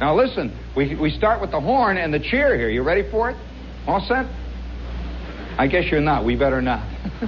[0.00, 2.70] Now listen, we, we start with the horn and the cheer here.
[2.70, 3.36] You ready for it?
[3.86, 4.26] All set?
[5.58, 6.24] I guess you're not.
[6.24, 6.82] We better not.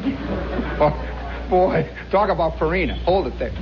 [0.81, 2.95] oh, boy, talk about Farina.
[3.05, 3.53] Hold it there.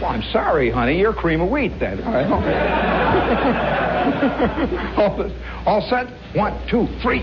[0.00, 0.98] Well, I'm sorry, honey.
[0.98, 2.02] You're cream of wheat then.
[2.02, 2.26] All, right.
[4.98, 5.32] all,
[5.66, 6.08] all set?
[6.34, 7.20] One, two, three.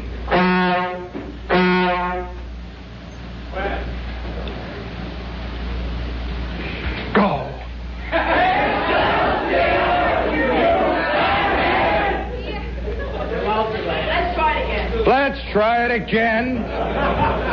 [15.92, 16.62] Again.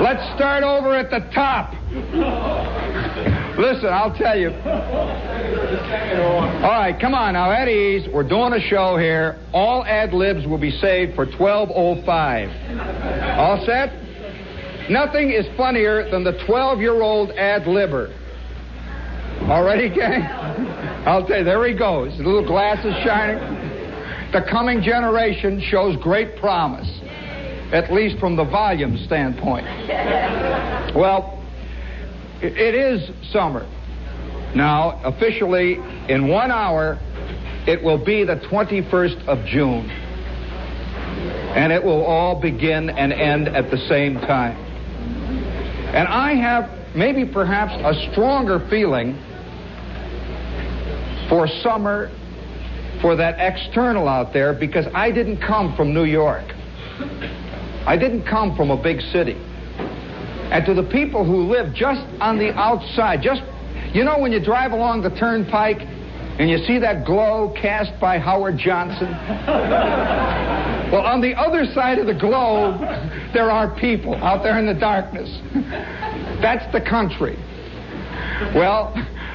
[0.03, 1.73] Let's start over at the top.
[3.57, 4.51] Listen, I'll tell you.
[6.63, 8.09] All right, come on now, at ease.
[8.13, 9.39] We're doing a show here.
[9.53, 12.51] All ad libs will be saved for 1205.
[13.39, 13.93] All set?
[14.91, 18.13] Nothing is funnier than the 12 year old ad libber.
[19.49, 20.23] All ready, gang?
[21.07, 22.17] I'll tell you, there he goes.
[22.19, 23.39] The little glasses shining.
[24.33, 26.89] The coming generation shows great promise,
[27.73, 29.67] at least from the volume standpoint.
[30.95, 31.43] Well,
[32.41, 33.67] it is summer.
[34.55, 37.01] Now, officially, in one hour,
[37.67, 39.91] it will be the 21st of June.
[41.57, 44.57] And it will all begin and end at the same time.
[45.95, 49.15] And I have maybe perhaps a stronger feeling
[51.29, 52.11] for summer,
[53.01, 56.45] for that external out there, because I didn't come from New York.
[57.87, 59.39] I didn't come from a big city
[60.55, 63.43] and to the people who live just on the outside, just,
[63.93, 68.19] you know, when you drive along the turnpike and you see that glow cast by
[68.19, 69.11] Howard Johnson?
[70.93, 72.81] well, on the other side of the globe,
[73.33, 75.29] there are people out there in the darkness.
[76.41, 77.37] That's the country.
[78.55, 78.93] Well,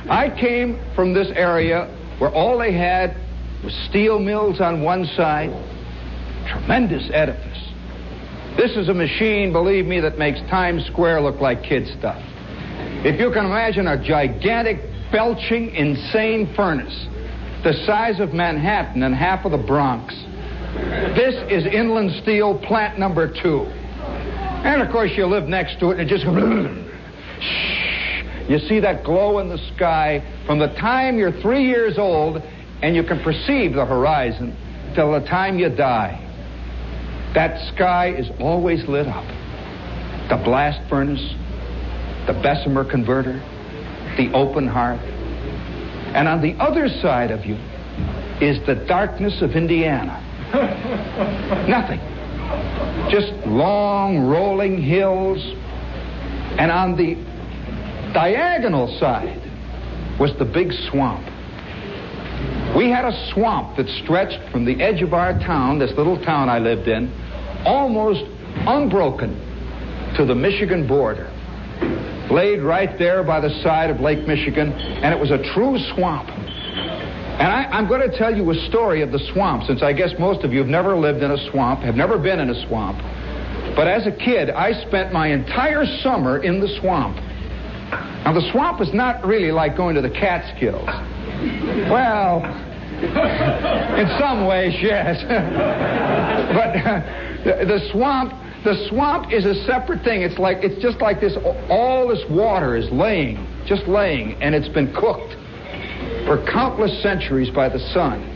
[0.09, 1.88] I came from this area
[2.20, 3.16] where all they had
[3.64, 5.50] was steel mills on one side,
[6.47, 7.48] tremendous edifice.
[8.59, 12.21] This is a machine, believe me, that makes Times Square look like kid stuff.
[13.05, 14.81] If you can imagine a gigantic,
[15.14, 17.08] belching, insane furnace
[17.64, 20.14] the size of Manhattan and half of the Bronx.
[21.15, 23.61] This is Inland Steel plant number two.
[23.61, 26.26] And of course, you live next to it and it just
[28.49, 32.43] You see that glow in the sky from the time you're three years old
[32.81, 34.53] and you can perceive the horizon
[34.95, 36.26] till the time you die.
[37.33, 39.25] That sky is always lit up.
[40.29, 41.33] The blast furnace,
[42.27, 43.39] the Bessemer converter,
[44.17, 45.01] the open hearth.
[46.15, 47.55] And on the other side of you
[48.41, 50.25] is the darkness of Indiana.
[51.69, 51.99] Nothing.
[53.11, 55.39] Just long, rolling hills.
[56.57, 57.13] And on the
[58.13, 59.39] diagonal side
[60.19, 61.25] was the big swamp.
[62.75, 66.49] We had a swamp that stretched from the edge of our town, this little town
[66.49, 67.11] I lived in,
[67.65, 68.23] almost
[68.67, 69.33] unbroken
[70.17, 71.31] to the Michigan border.
[72.31, 76.29] Laid right there by the side of Lake Michigan, and it was a true swamp.
[76.29, 80.11] And I, am going to tell you a story of the swamp, since I guess
[80.19, 82.99] most of you have never lived in a swamp, have never been in a swamp.
[83.75, 87.15] But as a kid, I spent my entire summer in the swamp.
[88.25, 90.87] Now, the swamp is not really like going to the Catskills.
[91.89, 92.44] Well,
[93.00, 95.23] in some ways, yes.
[96.54, 97.00] but uh,
[97.44, 98.33] the, the swamp,
[98.66, 100.22] the swamp is a separate thing.
[100.22, 101.38] It's like it's just like this.
[101.70, 105.33] All this water is laying, just laying, and it's been cooked
[106.27, 108.36] for countless centuries by the sun.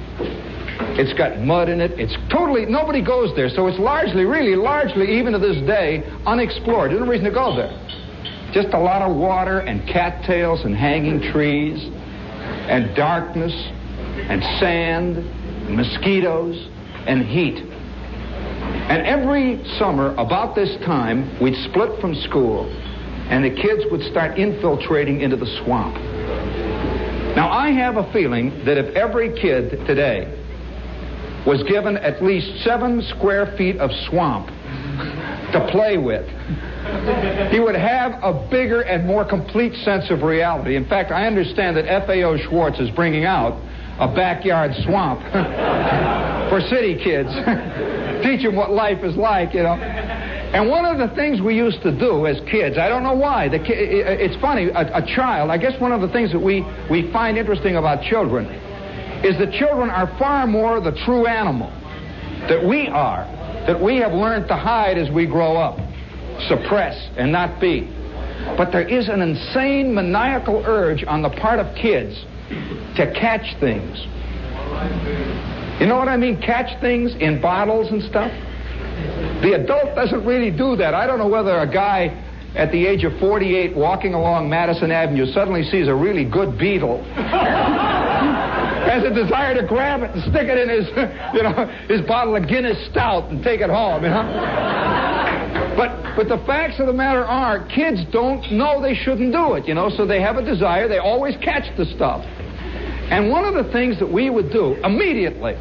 [0.96, 2.00] It's got mud in it.
[2.00, 6.92] It's totally nobody goes there, so it's largely, really, largely, even to this day, unexplored.
[6.92, 7.72] There's no reason to go there.
[8.54, 11.90] Just a lot of water and cattails and hanging trees
[12.68, 13.54] and darkness
[14.30, 16.68] and sand and mosquitoes
[17.08, 17.60] and heat.
[18.90, 22.70] And every summer, about this time, we'd split from school
[23.30, 25.96] and the kids would start infiltrating into the swamp.
[27.36, 30.28] Now, I have a feeling that if every kid today
[31.48, 36.28] was given at least seven square feet of swamp to play with,
[37.52, 40.76] he would have a bigger and more complete sense of reality.
[40.76, 43.60] In fact, I understand that FAO Schwarz is bringing out
[44.00, 45.22] a backyard swamp
[46.50, 47.30] for city kids.
[48.24, 49.74] Teach them what life is like, you know.
[49.74, 53.50] And one of the things we used to do as kids, I don't know why,
[53.50, 57.12] the it's funny, a, a child, I guess one of the things that we, we
[57.12, 58.46] find interesting about children
[59.26, 61.70] is that children are far more the true animal
[62.48, 63.26] that we are,
[63.68, 65.80] that we have learned to hide as we grow up
[66.48, 67.90] suppress, and not be.
[68.58, 72.14] But there is an insane maniacal urge on the part of kids
[72.98, 73.98] to catch things,
[75.80, 76.42] You know what I mean?
[76.42, 78.32] Catch things in bottles and stuff.
[79.42, 80.94] The adult doesn't really do that.
[80.94, 82.08] I don't know whether a guy
[82.56, 87.04] at the age of 48 walking along Madison Avenue suddenly sees a really good beetle
[88.94, 90.88] has a desire to grab it and stick it in his,
[91.34, 95.13] you know, his bottle of Guinness Stout and take it home, you know.
[95.76, 99.68] But but the facts of the matter are, kids don't know they shouldn't do it,
[99.68, 99.90] you know.
[99.90, 100.88] So they have a desire.
[100.88, 102.24] They always catch the stuff.
[103.10, 105.56] And one of the things that we would do immediately,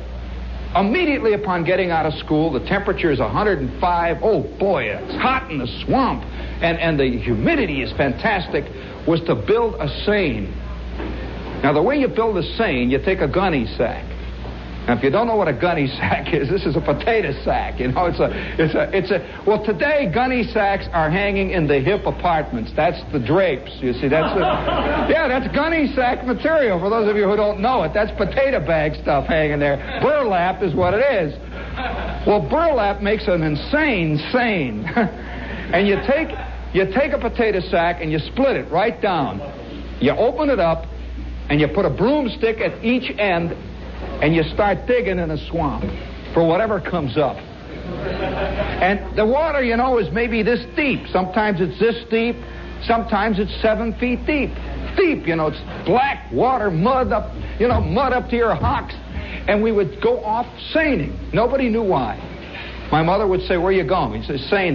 [0.77, 4.17] immediately upon getting out of school, the temperature is 105.
[4.23, 6.23] Oh boy, it's hot in the swamp,
[6.63, 8.65] and and the humidity is fantastic.
[9.07, 10.53] Was to build a seine
[11.63, 14.05] now, the way you build a seine, you take a gunny sack.
[14.87, 17.79] Now, if you don't know what a gunny sack is, this is a potato sack.
[17.79, 19.45] You know, it's a, it's a, it's a.
[19.47, 22.73] Well, today gunny sacks are hanging in the hip apartments.
[22.75, 23.71] That's the drapes.
[23.81, 24.41] You see, that's the.
[25.09, 26.81] yeah, that's gunny sack material.
[26.81, 29.79] For those of you who don't know it, that's potato bag stuff hanging there.
[30.03, 31.39] Burlap is what it is.
[32.27, 34.85] Well, burlap makes an insane seine.
[35.73, 36.29] and you take,
[36.75, 39.39] you take a potato sack and you split it right down.
[40.01, 40.87] You open it up
[41.49, 43.55] and you put a broomstick at each end
[44.23, 45.85] and you start digging in a swamp
[46.33, 47.37] for whatever comes up.
[47.37, 51.09] And the water, you know, is maybe this deep.
[51.09, 52.37] Sometimes it's this deep.
[52.85, 54.51] Sometimes it's seven feet deep.
[54.97, 58.95] Deep, you know, it's black water, mud up, you know, mud up to your hocks.
[59.49, 61.19] And we would go off seining.
[61.33, 62.17] Nobody knew why.
[62.93, 64.13] My mother would say, Where are you going?
[64.13, 64.69] We'd say.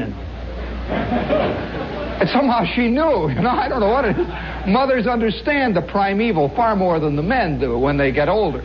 [2.19, 3.29] And somehow she knew.
[3.37, 4.27] You know, I don't know what it is.
[4.67, 8.61] Mothers understand the primeval far more than the men do when they get older.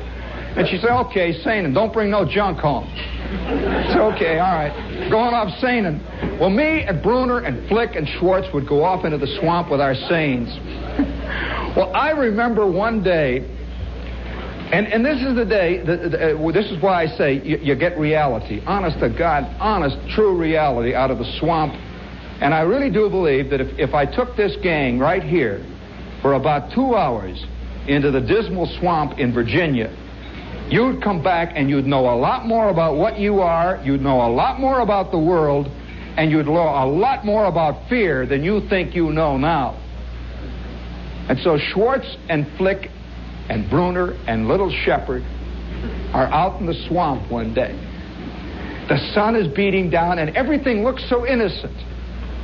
[0.57, 2.87] And she said, okay, seinen, don't bring no junk home.
[2.89, 5.09] It's okay, all right.
[5.11, 6.01] Going off seinen.
[6.39, 9.81] Well, me and Bruner and Flick and Schwartz would go off into the swamp with
[9.81, 10.49] our seines.
[11.77, 13.39] well, I remember one day,
[14.73, 17.57] and, and this is the day, the, the, uh, this is why I say you,
[17.59, 21.75] you get reality, honest to God, honest, true reality out of the swamp
[22.43, 25.65] and I really do believe that if, if I took this gang right here
[26.23, 27.47] for about two hours
[27.87, 29.95] into the dismal swamp in Virginia,
[30.73, 34.23] you'd come back and you'd know a lot more about what you are, you'd know
[34.23, 35.67] a lot more about the world,
[36.17, 39.79] and you'd know a lot more about fear than you think you know now.
[41.29, 42.89] And so Schwartz and Flick
[43.49, 45.23] and Bruner and Little Shepherd
[46.13, 47.73] are out in the swamp one day.
[48.89, 51.77] The sun is beating down and everything looks so innocent.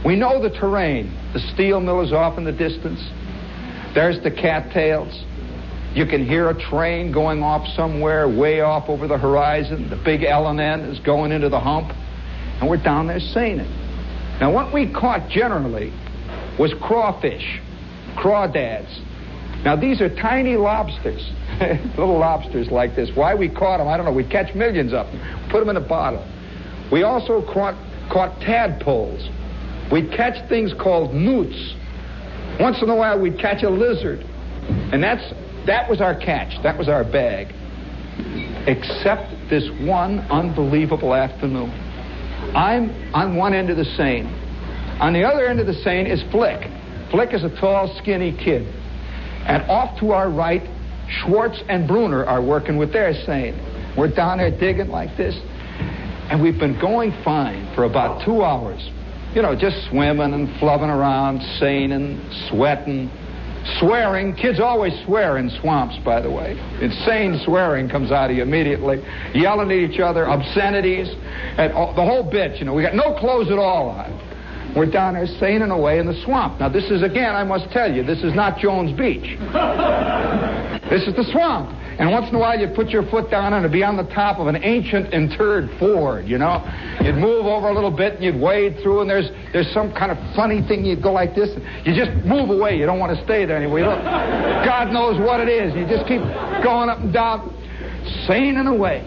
[0.05, 1.13] We know the terrain.
[1.35, 3.01] The steel mill is off in the distance.
[3.95, 5.25] There's the cattails.
[5.95, 9.89] You can hear a train going off somewhere way off over the horizon.
[9.89, 11.93] The big L&N is going into the hump.
[12.61, 13.69] And we're down there seeing it.
[14.41, 15.93] Now, what we caught generally
[16.59, 17.61] was crawfish,
[18.17, 19.05] crawdads.
[19.65, 21.31] Now, these are tiny lobsters,
[21.99, 23.11] little lobsters like this.
[23.15, 24.13] Why we caught them, I don't know.
[24.13, 26.25] We'd catch millions of them, put them in a bottle.
[26.93, 27.75] We also caught,
[28.11, 29.29] caught tadpoles.
[29.91, 31.75] We'd catch things called newts.
[32.61, 34.21] Once in a while, we'd catch a lizard.
[34.93, 35.23] And that's,
[35.69, 36.61] that was our catch.
[36.63, 37.55] That was our bag.
[38.67, 41.71] Except this one unbelievable afternoon.
[42.55, 44.27] I'm on one end of the Seine.
[45.01, 46.69] On the other end of the Seine is Flick.
[47.11, 48.67] Flick is a tall, skinny kid.
[49.47, 50.63] And off to our right,
[51.09, 53.95] Schwartz and Bruner are working with their Seine.
[53.97, 55.39] We're down there digging like this.
[56.31, 58.91] And we've been going fine for about two hours
[59.35, 63.11] you know, just swimming and flubbing around, seining, sweating,
[63.79, 64.35] swearing.
[64.35, 66.53] Kids always swear in swamps, by the way.
[66.81, 69.03] Insane swearing comes out of you immediately.
[69.35, 71.09] Yelling at each other, obscenities,
[71.59, 72.59] and all, the whole bit.
[72.59, 74.75] You know, we got no clothes at all on.
[74.77, 76.61] We're down there seining away in the swamp.
[76.61, 79.39] Now, this is, again, I must tell you, this is not Jones Beach.
[80.91, 81.78] this is the swamp.
[81.99, 84.07] And once in a while, you'd put your foot down and it'd be on the
[84.15, 86.63] top of an ancient interred ford, you know?
[87.03, 90.13] You'd move over a little bit and you'd wade through, and there's there's some kind
[90.13, 90.85] of funny thing.
[90.85, 91.51] You'd go like this.
[91.85, 92.77] You just move away.
[92.77, 93.83] You don't want to stay there anyway.
[93.83, 95.75] God knows what it is.
[95.75, 96.21] You just keep
[96.63, 97.51] going up and down,
[98.29, 99.03] seining away.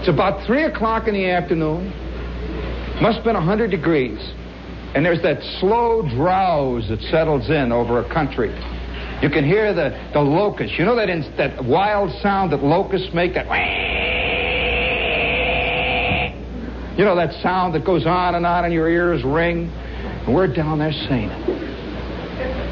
[0.00, 1.92] It's about 3 o'clock in the afternoon.
[3.02, 4.18] Must have been 100 degrees.
[4.94, 8.50] And there's that slow drowse that settles in over a country.
[9.22, 10.78] You can hear the, the locusts.
[10.78, 13.34] You know that, in, that wild sound that locusts make?
[13.34, 13.46] That.
[16.96, 19.68] You know that sound that goes on and on and your ears ring?
[19.68, 21.30] And we're down there singing.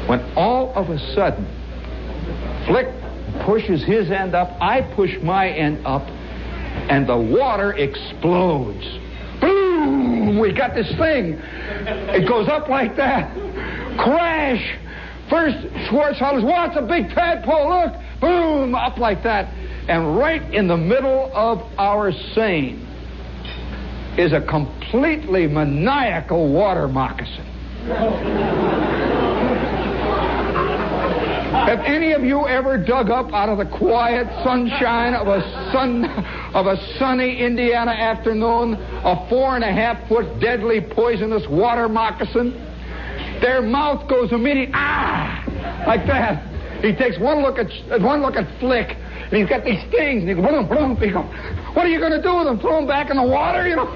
[0.07, 1.45] When all of a sudden,
[2.65, 2.87] Flick
[3.45, 8.85] pushes his end up, I push my end up, and the water explodes.
[9.39, 10.39] Boom!
[10.39, 11.37] We got this thing.
[11.37, 13.33] It goes up like that.
[13.97, 14.77] Crash!
[15.29, 15.57] First,
[15.89, 17.69] Schwartz hollers, what's a big tadpole?
[17.69, 17.93] Look!
[18.19, 18.73] Boom!
[18.73, 19.53] Up like that.
[19.87, 22.85] And right in the middle of our seine
[24.17, 27.45] is a completely maniacal water moccasin.
[31.51, 36.05] Have any of you ever dug up out of the quiet sunshine of a sun
[36.53, 42.68] of a sunny Indiana afternoon a four and a half foot deadly poisonous water moccasin?
[43.41, 45.43] Their mouth goes immediately ah
[45.87, 46.45] like that.
[46.81, 47.67] He takes one look at
[48.01, 51.11] one look at Flick, and he's got these stings, and he goes, boom, boom, he
[51.11, 51.27] goes,
[51.75, 52.59] what are you going to do with them?
[52.59, 53.67] Throw them back in the water?
[53.67, 53.89] You know?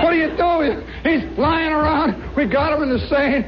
[0.00, 0.80] What do you do?
[1.04, 2.16] He's lying around.
[2.36, 3.44] We got him in the seine.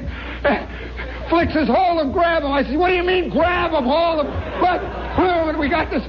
[1.29, 2.53] Flick says, hold him, grab him.
[2.53, 4.29] I said, what do you mean grab him, hold him?
[4.61, 5.59] What?
[5.59, 6.05] We got this.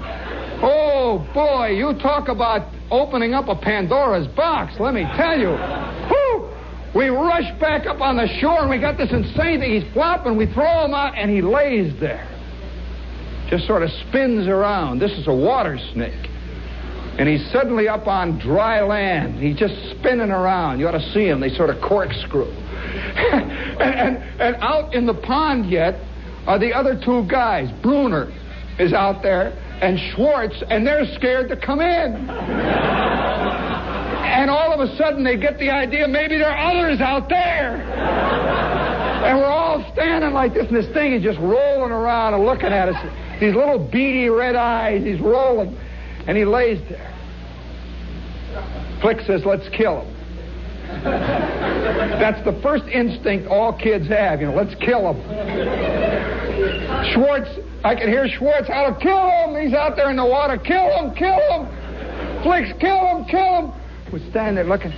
[0.60, 4.76] Oh, boy, you talk about opening up a Pandora's box.
[4.80, 5.56] Let me tell you.
[6.98, 9.82] We rush back up on the shore, and we got this insane thing.
[9.82, 10.36] He's flopping.
[10.36, 12.28] We throw him out, and he lays there.
[13.52, 14.98] Just sort of spins around.
[14.98, 16.28] This is a water snake.
[17.20, 19.40] And he's suddenly up on dry land.
[19.40, 20.80] He's just spinning around.
[20.80, 21.40] You ought to see him.
[21.40, 22.46] They sort of corkscrew.
[22.52, 26.02] and, and, and out in the pond yet
[26.48, 27.70] are the other two guys.
[27.84, 28.32] Bruner
[28.80, 29.50] is out there
[29.82, 32.28] and Schwartz, and they're scared to come in.
[34.28, 37.78] and all of a sudden they get the idea maybe there are others out there.
[39.26, 42.68] and we're all standing like this, and this thing is just rolling around and looking
[42.68, 43.40] at us.
[43.40, 45.78] These little beady red eyes, he's rolling,
[46.28, 47.14] and he lays there.
[49.02, 50.14] Flick says, let's kill him.
[51.04, 55.22] That's the first instinct all kids have, you know, let's kill him.
[57.14, 57.50] Schwartz,
[57.84, 59.64] I can hear Schwartz out of kill him.
[59.64, 60.58] He's out there in the water.
[60.58, 61.68] Kill him, kill him.
[62.44, 63.87] Flicks, kill him, kill him.
[64.12, 64.92] We're standing there looking.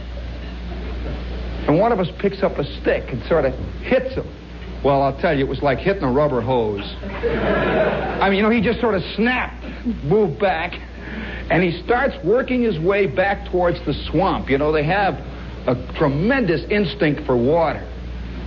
[1.67, 4.27] And one of us picks up a stick and sort of hits him.
[4.83, 6.83] Well, I'll tell you, it was like hitting a rubber hose.
[7.03, 9.65] I mean, you know, he just sort of snapped,
[10.03, 10.73] moved back,
[11.51, 14.49] and he starts working his way back towards the swamp.
[14.49, 15.15] You know, they have
[15.67, 17.85] a tremendous instinct for water.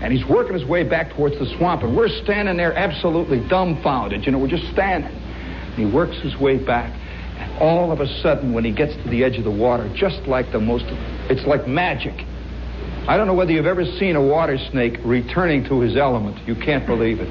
[0.00, 4.24] And he's working his way back towards the swamp, and we're standing there absolutely dumbfounded.
[4.26, 5.12] You know, we're just standing.
[5.12, 6.92] And he works his way back,
[7.60, 10.50] all of a sudden, when he gets to the edge of the water, just like
[10.52, 10.84] the most,
[11.30, 12.14] it's like magic.
[13.08, 16.38] I don't know whether you've ever seen a water snake returning to his element.
[16.46, 17.28] You can't believe it.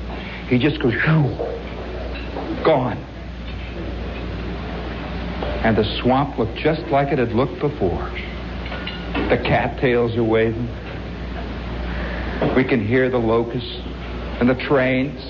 [0.48, 1.24] He just goes, shoo,
[2.64, 2.98] gone.
[5.64, 8.10] And the swamp looked just like it had looked before.
[9.30, 10.68] The cattails are waving.
[12.56, 13.72] We can hear the locusts
[14.40, 15.22] and the trains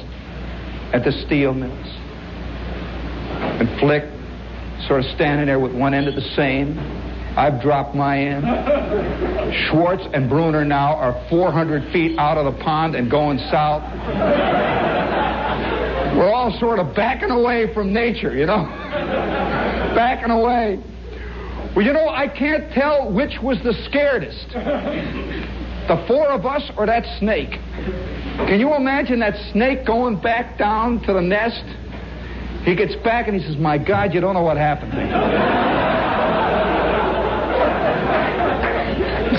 [0.94, 1.88] at the steel mills.
[3.60, 4.06] And Flick
[4.88, 6.78] sort of standing there with one end of the seine.
[7.38, 8.44] I've dropped my end.
[9.70, 13.84] Schwartz and Bruner now are 400 feet out of the pond and going south.
[16.18, 18.66] We're all sort of backing away from nature, you know?
[19.96, 20.80] backing away.
[21.76, 24.52] Well, you know, I can't tell which was the scaredest.
[25.88, 27.52] The four of us or that snake.
[27.52, 31.64] Can you imagine that snake going back down to the nest?
[32.64, 35.08] He gets back and he says, My God, you don't know what happened to me.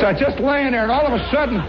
[0.03, 1.61] so I just laying there, and all of a sudden,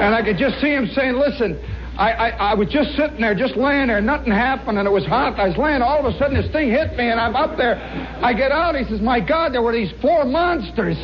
[0.00, 1.60] and I could just see him saying, Listen,
[1.98, 4.00] I, I, I was just sitting there, just laying there.
[4.00, 5.38] Nothing happened, and it was hot.
[5.38, 5.82] I was laying.
[5.82, 7.76] All of a sudden, this thing hit me, and I'm up there.
[8.22, 8.74] I get out.
[8.74, 10.96] He says, "My God, there were these four monsters."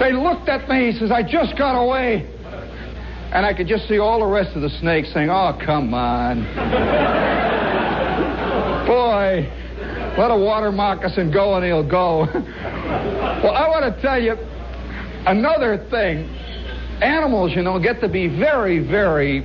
[0.00, 0.92] they looked at me.
[0.92, 2.26] He says, "I just got away."
[3.32, 6.42] And I could just see all the rest of the snakes saying, "Oh, come on,
[8.86, 9.48] boy,
[10.18, 12.26] let a water moccasin go, and he'll go."
[13.42, 14.36] well, I want to tell you
[15.26, 16.28] another thing.
[17.02, 19.40] Animals, you know, get to be very, very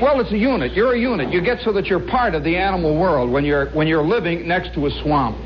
[0.00, 0.72] well, it's a unit.
[0.72, 1.30] You're a unit.
[1.30, 4.48] You get so that you're part of the animal world when you're when you're living
[4.48, 5.36] next to a swamp.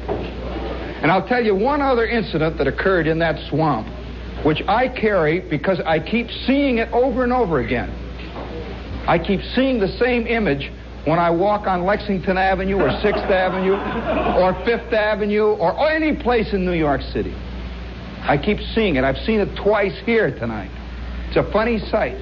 [1.03, 3.89] And I'll tell you one other incident that occurred in that swamp,
[4.45, 7.91] which I carry because I keep seeing it over and over again.
[9.09, 10.71] I keep seeing the same image
[11.07, 16.53] when I walk on Lexington Avenue or 6th Avenue or 5th Avenue or any place
[16.53, 17.35] in New York City.
[18.27, 19.05] I keep seeing it.
[19.05, 20.71] I've seen it twice here tonight.
[21.29, 22.17] It's a funny sight.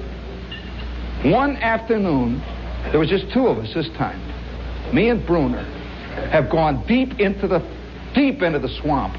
[1.25, 2.39] One afternoon,
[2.91, 4.19] there was just two of us this time.
[4.93, 5.63] Me and Bruner
[6.31, 7.59] have gone deep into the
[8.13, 9.15] deep into the swamp.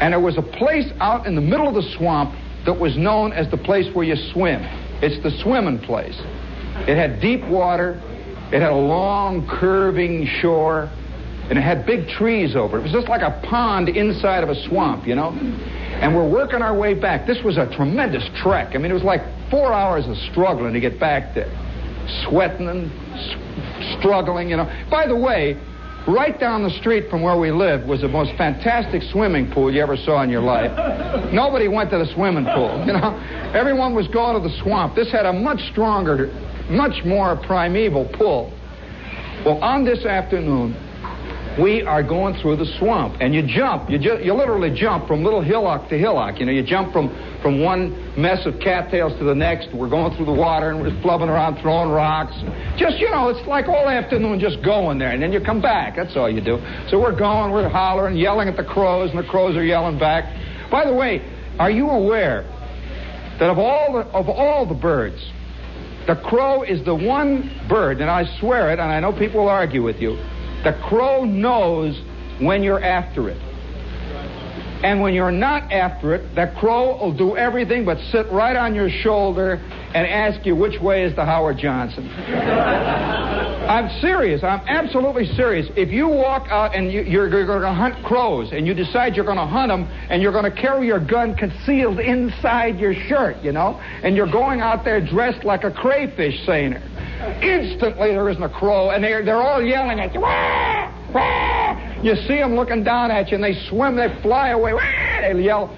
[0.00, 2.34] And there was a place out in the middle of the swamp
[2.66, 4.60] that was known as the place where you swim.
[5.02, 6.18] It's the swimming place.
[6.88, 8.00] It had deep water,
[8.52, 10.90] it had a long curving shore,
[11.48, 12.80] and it had big trees over it.
[12.80, 15.30] It was just like a pond inside of a swamp, you know?
[15.30, 17.26] And we're working our way back.
[17.26, 18.74] This was a tremendous trek.
[18.74, 19.20] I mean, it was like
[19.50, 21.52] four hours of struggling to get back there,
[22.24, 22.90] sweating and
[24.00, 24.70] struggling, you know.
[24.90, 25.60] By the way,
[26.06, 29.82] right down the street from where we lived was the most fantastic swimming pool you
[29.82, 30.70] ever saw in your life.
[31.32, 33.16] Nobody went to the swimming pool, you know.
[33.54, 34.94] Everyone was going to the swamp.
[34.94, 36.26] This had a much stronger,
[36.68, 38.52] much more primeval pull.
[39.44, 40.74] Well, on this afternoon,
[41.60, 43.88] we are going through the swamp, and you jump.
[43.88, 46.40] You, ju- you literally jump from little hillock to hillock.
[46.40, 47.08] You know, you jump from,
[47.42, 49.68] from one mess of cattails to the next.
[49.72, 52.34] We're going through the water, and we're flubbing around, throwing rocks.
[52.76, 55.94] Just, you know, it's like all afternoon just going there, and then you come back.
[55.96, 56.58] That's all you do.
[56.88, 60.24] So we're going, we're hollering, yelling at the crows, and the crows are yelling back.
[60.70, 61.22] By the way,
[61.58, 62.42] are you aware
[63.38, 65.18] that of all the, of all the birds,
[66.08, 69.48] the crow is the one bird, and I swear it, and I know people will
[69.48, 70.18] argue with you,
[70.64, 72.00] the crow knows
[72.40, 73.40] when you're after it.
[74.84, 78.74] And when you're not after it, the crow will do everything but sit right on
[78.74, 79.54] your shoulder
[79.94, 82.06] and ask you which way is the Howard Johnson.
[83.64, 84.44] I'm serious.
[84.44, 85.66] I'm absolutely serious.
[85.74, 89.24] If you walk out and you, are going to hunt crows and you decide you're
[89.24, 93.36] going to hunt them and you're going to carry your gun concealed inside your shirt,
[93.42, 96.82] you know, and you're going out there dressed like a crayfish seiner,
[97.42, 100.20] instantly there isn't a crow and they're, they're all yelling at you.
[100.20, 101.12] Wah!
[101.12, 102.02] Wah!
[102.02, 104.74] You see them looking down at you and they swim, they fly away.
[104.74, 105.20] Wah!
[105.20, 105.76] They yell.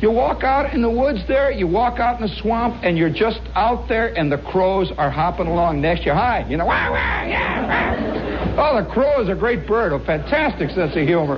[0.00, 3.12] You walk out in the woods there, you walk out in the swamp, and you're
[3.12, 6.12] just out there, and the crows are hopping along next to you.
[6.14, 8.70] Hi, you know, wah, wah, yeah, wah.
[8.70, 11.36] Oh, the crow is a great bird, a fantastic sense of humor.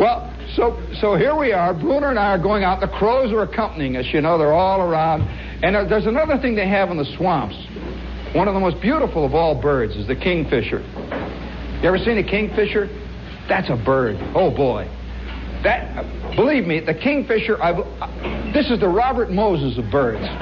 [0.00, 1.72] Well, so so here we are.
[1.72, 2.80] Bruner and I are going out.
[2.80, 4.06] The crows are accompanying us.
[4.12, 5.22] You know, they're all around.
[5.62, 7.54] And uh, there's another thing they have in the swamps.
[8.34, 10.80] One of the most beautiful of all birds is the kingfisher.
[11.82, 12.86] You ever seen a kingfisher?
[13.46, 14.16] That's a bird.
[14.34, 14.88] Oh boy.
[15.62, 17.62] That, believe me, the kingfisher.
[17.62, 17.84] I've,
[18.54, 20.22] this is the Robert Moses of birds.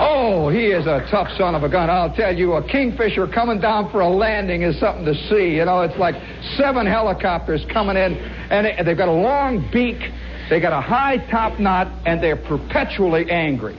[0.00, 1.90] oh, he is a tough son of a gun.
[1.90, 5.56] I'll tell you, a kingfisher coming down for a landing is something to see.
[5.56, 6.14] You know, it's like
[6.56, 9.98] seven helicopters coming in, and they've got a long beak,
[10.48, 13.76] they got a high top knot, and they're perpetually angry.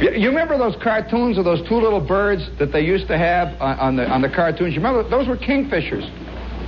[0.00, 3.96] You remember those cartoons of those two little birds that they used to have on
[3.96, 4.74] the on the cartoons?
[4.74, 6.08] You remember those were kingfishers.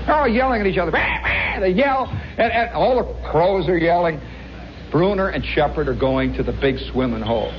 [0.05, 0.91] They're all yelling at each other.
[0.91, 4.21] They yell, and, and all the crows are yelling.
[4.91, 7.51] Bruner and Shepherd are going to the big swimming hole.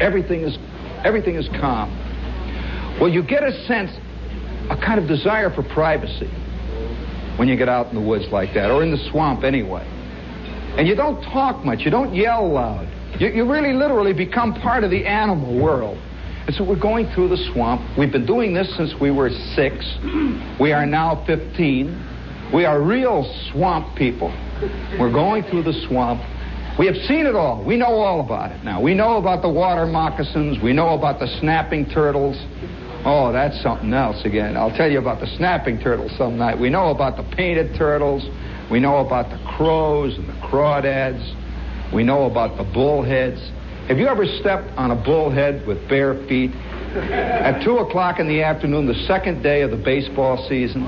[0.00, 0.56] Everything is,
[1.04, 1.90] everything is calm.
[2.98, 3.90] Well, you get a sense,
[4.70, 6.30] a kind of desire for privacy
[7.36, 9.84] when you get out in the woods like that, or in the swamp anyway.
[10.78, 11.80] And you don't talk much.
[11.80, 12.87] You don't yell loud.
[13.18, 15.98] You, you really literally become part of the animal world.
[16.46, 17.82] And so we're going through the swamp.
[17.98, 19.74] We've been doing this since we were six.
[20.58, 22.50] We are now 15.
[22.54, 24.28] We are real swamp people.
[24.98, 26.22] We're going through the swamp.
[26.78, 27.64] We have seen it all.
[27.64, 28.80] We know all about it now.
[28.80, 30.62] We know about the water moccasins.
[30.62, 32.36] We know about the snapping turtles.
[33.04, 34.56] Oh, that's something else again.
[34.56, 36.58] I'll tell you about the snapping turtles some night.
[36.58, 38.24] We know about the painted turtles.
[38.70, 41.20] We know about the crows and the crawdads.
[41.94, 43.40] We know about the bullheads.
[43.88, 46.50] Have you ever stepped on a bullhead with bare feet?
[46.52, 50.84] At 2 o'clock in the afternoon, the second day of the baseball season.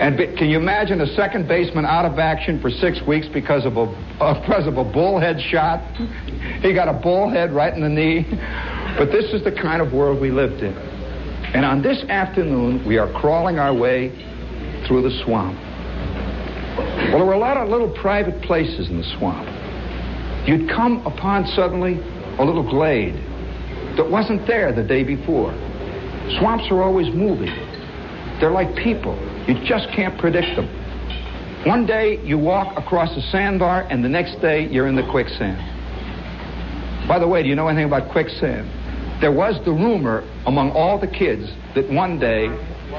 [0.00, 3.66] And be, can you imagine a second baseman out of action for six weeks because
[3.66, 3.82] of a
[4.20, 5.80] uh, because of a bullhead shot?
[6.62, 8.24] he got a bullhead right in the knee.
[8.96, 10.72] But this is the kind of world we lived in.
[10.72, 14.08] And on this afternoon, we are crawling our way
[14.88, 15.58] through the swamp.
[17.12, 19.46] Well, there were a lot of little private places in the swamp
[20.46, 21.98] you'd come upon suddenly
[22.38, 23.14] a little glade
[23.96, 25.52] that wasn't there the day before.
[26.38, 27.52] Swamps are always moving.
[28.40, 29.14] They're like people.
[29.46, 30.66] You just can't predict them.
[31.66, 35.58] One day you walk across a sandbar, and the next day you're in the quicksand.
[37.06, 38.66] By the way, do you know anything about quicksand?
[39.20, 42.48] There was the rumor among all the kids that one day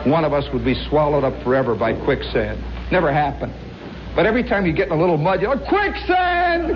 [0.05, 2.61] one of us would be swallowed up forever by quicksand.
[2.91, 3.53] Never happened.
[4.15, 6.67] But every time you get in a little mud, you're like, quicksand!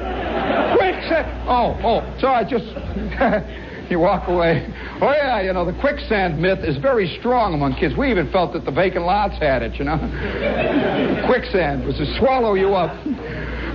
[0.78, 1.48] Quicksand!
[1.48, 2.66] Oh, oh, so I just,
[3.92, 4.68] you walk away.
[5.02, 7.96] Oh, yeah, you know, the quicksand myth is very strong among kids.
[7.96, 9.98] We even felt that the vacant lots had it, you know.
[11.28, 12.98] quicksand was to swallow you up.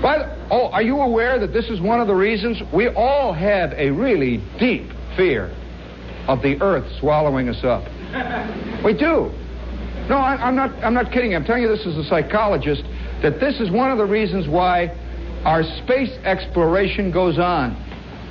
[0.03, 3.73] But, oh, are you aware that this is one of the reasons we all have
[3.75, 5.55] a really deep fear
[6.27, 7.85] of the earth swallowing us up?
[8.85, 9.31] We do.
[10.09, 10.71] No, I, am not.
[10.83, 11.35] I'm not kidding.
[11.35, 12.83] I'm telling you this as a psychologist
[13.23, 14.89] that this is one of the reasons why
[15.45, 17.77] our space exploration goes on.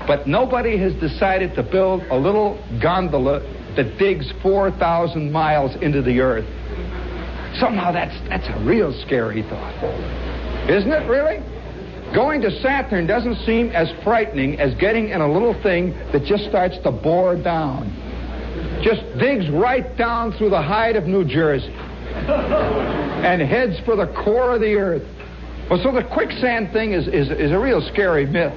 [0.08, 3.40] But nobody has decided to build a little gondola
[3.76, 6.46] that digs 4,000 miles into the earth.
[7.60, 9.76] Somehow that's, that's a real scary thought.
[10.70, 11.40] Isn't it, really?
[12.14, 16.46] Going to Saturn doesn't seem as frightening as getting in a little thing that just
[16.46, 17.88] starts to bore down.
[18.84, 21.74] just digs right down through the hide of New Jersey
[22.32, 25.04] and heads for the core of the earth.
[25.70, 28.54] Well, so the quicksand thing is, is, is a real scary myth.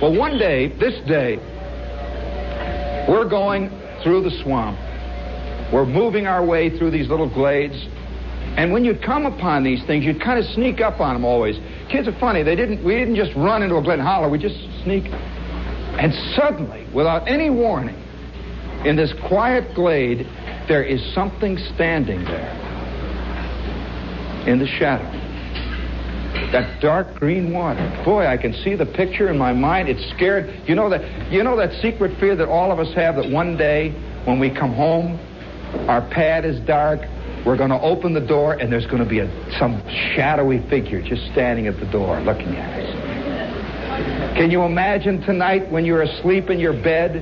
[0.00, 1.36] Well, one day, this day,
[3.08, 3.68] we're going
[4.02, 4.78] through the swamp.
[5.72, 7.74] We're moving our way through these little glades.
[8.56, 11.56] And when you'd come upon these things, you'd kind of sneak up on them always.
[11.90, 12.42] Kids are funny.
[12.42, 14.28] They didn't, we didn't just run into a glen holler.
[14.28, 15.04] We just sneak.
[15.04, 17.96] And suddenly, without any warning,
[18.84, 20.26] in this quiet glade,
[20.68, 22.69] there is something standing there
[24.46, 25.04] in the shadow.
[26.52, 28.02] That dark green water.
[28.04, 29.88] Boy, I can see the picture in my mind.
[29.88, 30.68] It's scared.
[30.68, 33.56] You know that you know that secret fear that all of us have that one
[33.56, 33.90] day
[34.24, 35.18] when we come home,
[35.88, 37.00] our pad is dark,
[37.46, 39.82] we're going to open the door and there's going to be a, some
[40.14, 44.36] shadowy figure just standing at the door looking at us.
[44.36, 47.16] Can you imagine tonight when you're asleep in your bed?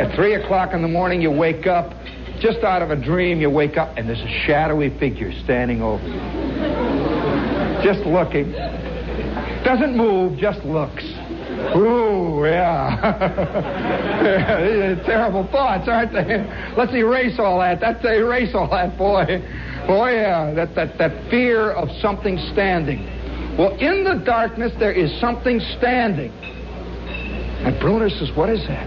[0.00, 1.92] At 3 o'clock in the morning, you wake up,
[2.40, 6.06] just out of a dream, you wake up and there's a shadowy figure standing over
[6.06, 6.20] you.
[7.82, 8.52] Just looking.
[9.64, 11.04] Doesn't move, just looks.
[11.76, 13.00] Ooh, yeah.
[15.06, 16.46] Terrible thoughts, aren't they?
[16.76, 17.80] Let's erase all that.
[17.80, 19.24] That's erase all that, boy.
[19.86, 20.52] Boy, yeah.
[20.54, 23.04] That, that, that fear of something standing.
[23.58, 26.30] Well, in the darkness, there is something standing.
[26.30, 28.86] And Bruner says, What is that?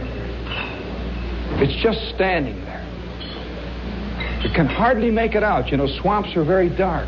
[1.62, 2.69] It's just standing.
[4.42, 5.70] You can hardly make it out.
[5.70, 7.08] You know, swamps are very dark.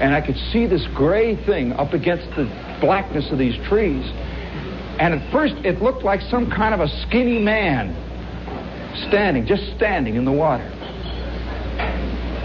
[0.00, 2.44] And I could see this gray thing up against the
[2.80, 4.04] blackness of these trees.
[4.98, 7.94] And at first, it looked like some kind of a skinny man
[9.08, 10.64] standing, just standing in the water.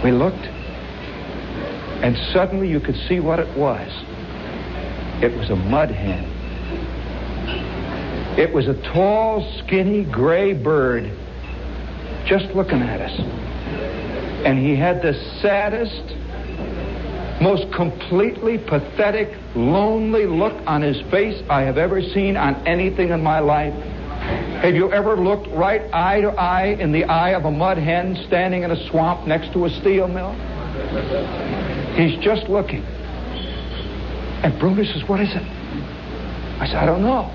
[0.02, 0.36] We looked,
[2.02, 3.90] and suddenly you could see what it was.
[5.22, 6.24] It was a mud hen.
[8.38, 11.10] It was a tall, skinny, gray bird
[12.26, 13.45] just looking at us.
[14.44, 16.14] And he had the saddest,
[17.42, 23.22] most completely pathetic, lonely look on his face I have ever seen on anything in
[23.22, 23.74] my life.
[24.62, 28.16] Have you ever looked right eye to eye in the eye of a mud hen
[28.26, 30.32] standing in a swamp next to a steel mill?
[31.94, 32.82] He's just looking.
[34.42, 35.42] And Bruner says, What is it?
[36.60, 37.30] I said, I don't know.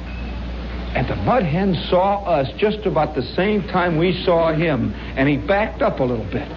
[0.93, 5.29] And the mud hen saw us just about the same time we saw him, and
[5.29, 6.49] he backed up a little bit.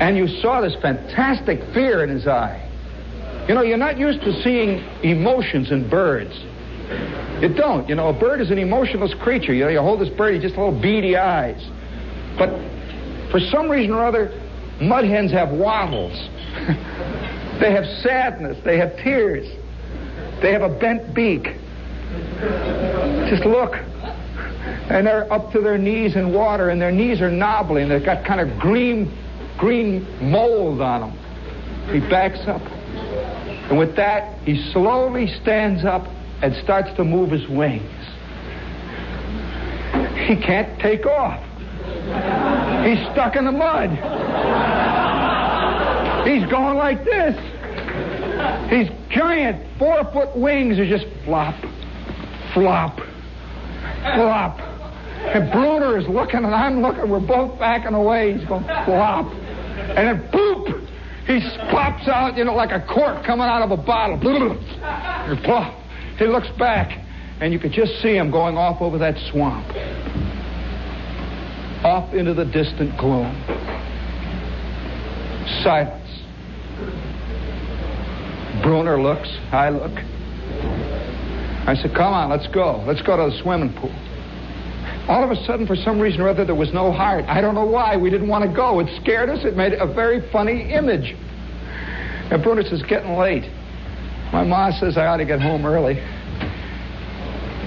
[0.00, 2.64] And you saw this fantastic fear in his eye.
[3.48, 6.32] You know, you're not used to seeing emotions in birds.
[7.42, 7.88] You don't.
[7.88, 9.52] You know, a bird is an emotionless creature.
[9.52, 11.62] You know, you hold this bird, he just little beady eyes.
[12.38, 12.50] But
[13.30, 14.30] for some reason or other,
[14.80, 16.12] mud hens have wattles.
[17.60, 18.56] they have sadness.
[18.64, 19.46] They have tears.
[20.40, 21.48] They have a bent beak.
[23.28, 23.74] Just look.
[24.90, 28.04] And they're up to their knees in water, and their knees are knobbly, and they've
[28.04, 29.12] got kind of green,
[29.58, 31.12] green mold on them.
[31.92, 32.62] He backs up.
[33.70, 36.06] And with that, he slowly stands up
[36.42, 37.82] and starts to move his wings.
[40.26, 41.42] He can't take off.
[42.84, 43.90] He's stuck in the mud.
[46.26, 47.34] He's going like this.
[48.70, 51.54] These giant four foot wings are just flop,
[52.54, 52.96] flop,
[54.14, 54.60] flop.
[55.18, 57.10] And Bruner is looking and I'm looking.
[57.10, 58.34] We're both backing away.
[58.34, 59.32] He's going flop.
[59.32, 60.86] And then boop,
[61.26, 64.18] he pops out, you know, like a cork coming out of a bottle.
[65.44, 65.74] Plop.
[66.18, 66.90] He looks back,
[67.40, 69.66] and you could just see him going off over that swamp,
[71.84, 73.34] off into the distant gloom.
[75.62, 76.04] Silence.
[78.62, 79.92] Bruner looks, I look.
[81.68, 82.82] I said, Come on, let's go.
[82.86, 83.92] Let's go to the swimming pool.
[85.06, 87.26] All of a sudden, for some reason or other, there was no heart.
[87.28, 87.94] I don't know why.
[87.98, 88.80] We didn't want to go.
[88.80, 89.44] It scared us.
[89.44, 91.14] It made a very funny image.
[92.32, 93.44] And Bruner says, Getting late.
[94.32, 95.98] My ma says I ought to get home early.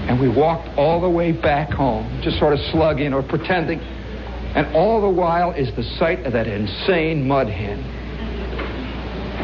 [0.08, 3.78] And we walked all the way back home, just sort of slugging or pretending.
[3.78, 7.78] And all the while is the sight of that insane mud hen.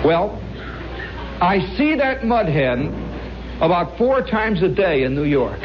[0.04, 0.42] Well,
[1.40, 3.07] I see that mud hen
[3.60, 5.58] about four times a day in New York.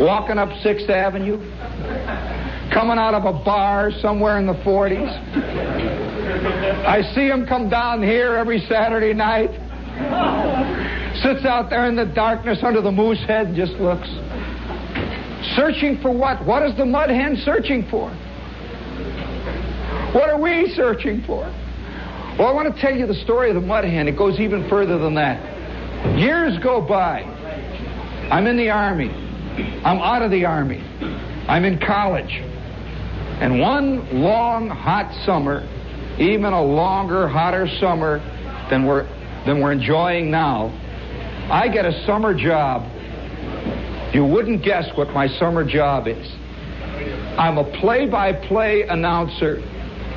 [0.00, 1.38] Walking up Sixth Avenue,
[2.74, 5.08] coming out of a bar somewhere in the 40s.
[6.84, 9.50] I see him come down here every Saturday night.
[11.22, 14.08] Sits out there in the darkness under the moose head and just looks.
[15.54, 16.44] Searching for what?
[16.44, 18.10] What is the mud hen searching for?
[20.12, 21.44] What are we searching for?
[22.38, 24.08] Well, I want to tell you the story of the mud hen.
[24.08, 25.55] It goes even further than that.
[26.18, 27.22] Years go by.
[28.30, 29.10] I'm in the Army.
[29.84, 30.80] I'm out of the Army.
[31.48, 32.30] I'm in college.
[33.40, 35.62] And one long, hot summer,
[36.18, 38.18] even a longer, hotter summer
[38.70, 39.04] than we're,
[39.44, 40.68] than we're enjoying now,
[41.50, 42.82] I get a summer job.
[44.14, 46.26] You wouldn't guess what my summer job is.
[47.38, 49.62] I'm a play by play announcer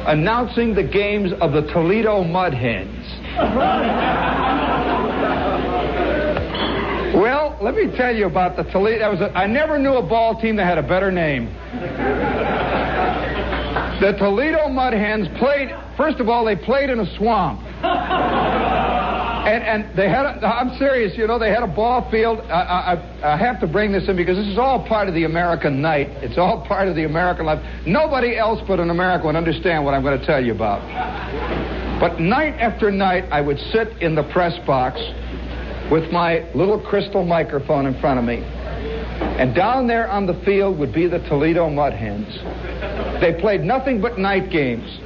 [0.08, 3.06] announcing the games of the Toledo Mud Hens.
[7.20, 9.00] well, let me tell you about the Toledo.
[9.00, 11.48] That was a, I never knew a ball team that had a better name.
[14.00, 17.60] The Toledo Mud Hens played, first of all, they played in a swamp.
[19.40, 22.40] And, and they had, a, I'm serious, you know, they had a ball field.
[22.42, 25.24] I, I, I have to bring this in because this is all part of the
[25.24, 26.08] American night.
[26.22, 27.60] It's all part of the American life.
[27.86, 30.80] Nobody else but an American would understand what I'm going to tell you about.
[32.00, 35.02] But night after night, I would sit in the press box
[35.92, 38.44] with my little crystal microphone in front of me.
[39.40, 42.28] And down there on the field would be the Toledo Mud Hens.
[43.22, 45.00] They played nothing but night games.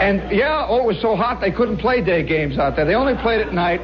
[0.00, 2.84] And yeah, oh, it was so hot they couldn't play day games out there.
[2.84, 3.80] They only played at night.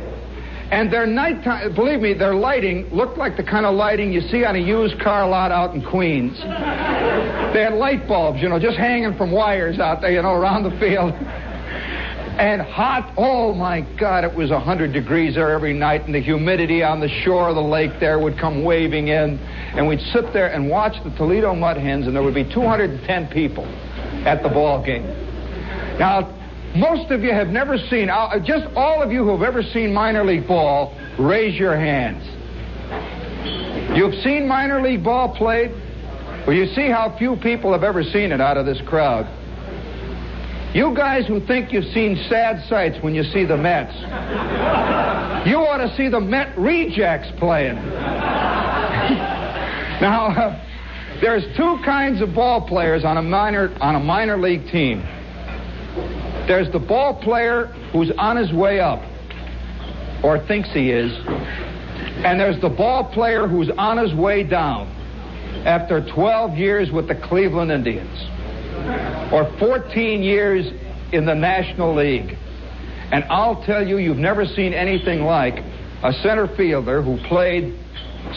[0.70, 4.44] And their nighttime, believe me, their lighting looked like the kind of lighting you see
[4.44, 6.38] on a used car lot out in Queens.
[6.40, 10.64] They had light bulbs, you know, just hanging from wires out there, you know, around
[10.64, 11.12] the field.
[12.38, 16.82] And hot, oh my God, it was 100 degrees there every night, and the humidity
[16.82, 19.38] on the shore of the lake there would come waving in.
[19.38, 23.28] And we'd sit there and watch the Toledo Mud Hens, and there would be 210
[23.28, 23.64] people
[24.26, 25.06] at the ball game.
[25.98, 26.28] Now,
[26.74, 29.94] most of you have never seen, uh, just all of you who have ever seen
[29.94, 32.24] minor league ball, raise your hands.
[33.96, 35.70] You've seen minor league ball played?
[36.48, 39.26] Well, you see how few people have ever seen it out of this crowd.
[40.74, 43.94] You guys who think you've seen sad sights when you see the Mets,
[45.48, 47.76] you ought to see the Met rejects playing.
[50.00, 50.60] now, uh,
[51.20, 54.98] there's two kinds of ball players on a minor on a minor league team.
[56.48, 59.00] There's the ball player who's on his way up,
[60.24, 61.12] or thinks he is,
[62.24, 64.88] and there's the ball player who's on his way down
[65.64, 68.18] after 12 years with the Cleveland Indians,
[69.32, 70.66] or 14 years
[71.12, 72.36] in the National League.
[73.12, 75.54] And I'll tell you, you've never seen anything like
[76.02, 77.78] a center fielder who played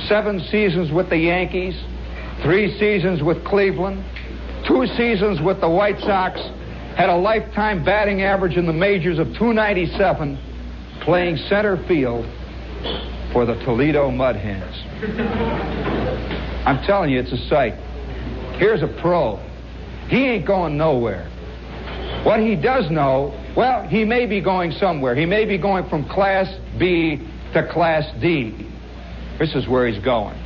[0.07, 1.75] seven seasons with the Yankees,
[2.43, 4.03] three seasons with Cleveland,
[4.67, 6.39] two seasons with the White Sox,
[6.95, 12.25] had a lifetime batting average in the majors of 297, playing center field
[13.31, 14.75] for the Toledo Mud Hens.
[16.65, 17.73] I'm telling you, it's a sight.
[18.57, 19.37] Here's a pro.
[20.07, 21.29] He ain't going nowhere.
[22.23, 25.15] What he does know, well, he may be going somewhere.
[25.15, 28.69] He may be going from Class B to Class D.
[29.39, 30.37] This is where he's going.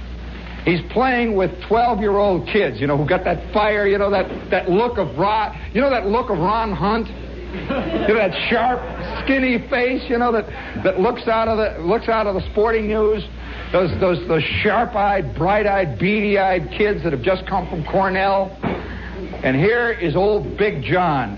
[0.66, 4.70] He's playing with 12-year-old kids, you know, who got that fire, you know, that, that
[4.70, 7.08] look of Ron, you know that look of Ron Hunt?
[7.08, 8.80] You know, that sharp,
[9.26, 10.46] skinny face, you know, that,
[10.84, 13.28] that looks out of the looks out of the sporting news.
[13.74, 18.56] Those those those sharp-eyed, bright-eyed, beady-eyed kids that have just come from Cornell.
[19.44, 21.38] And here is old Big John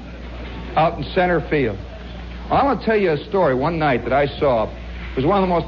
[0.76, 1.78] out in center field.
[1.78, 4.70] I want to tell you a story one night that I saw.
[5.12, 5.68] It was one of the most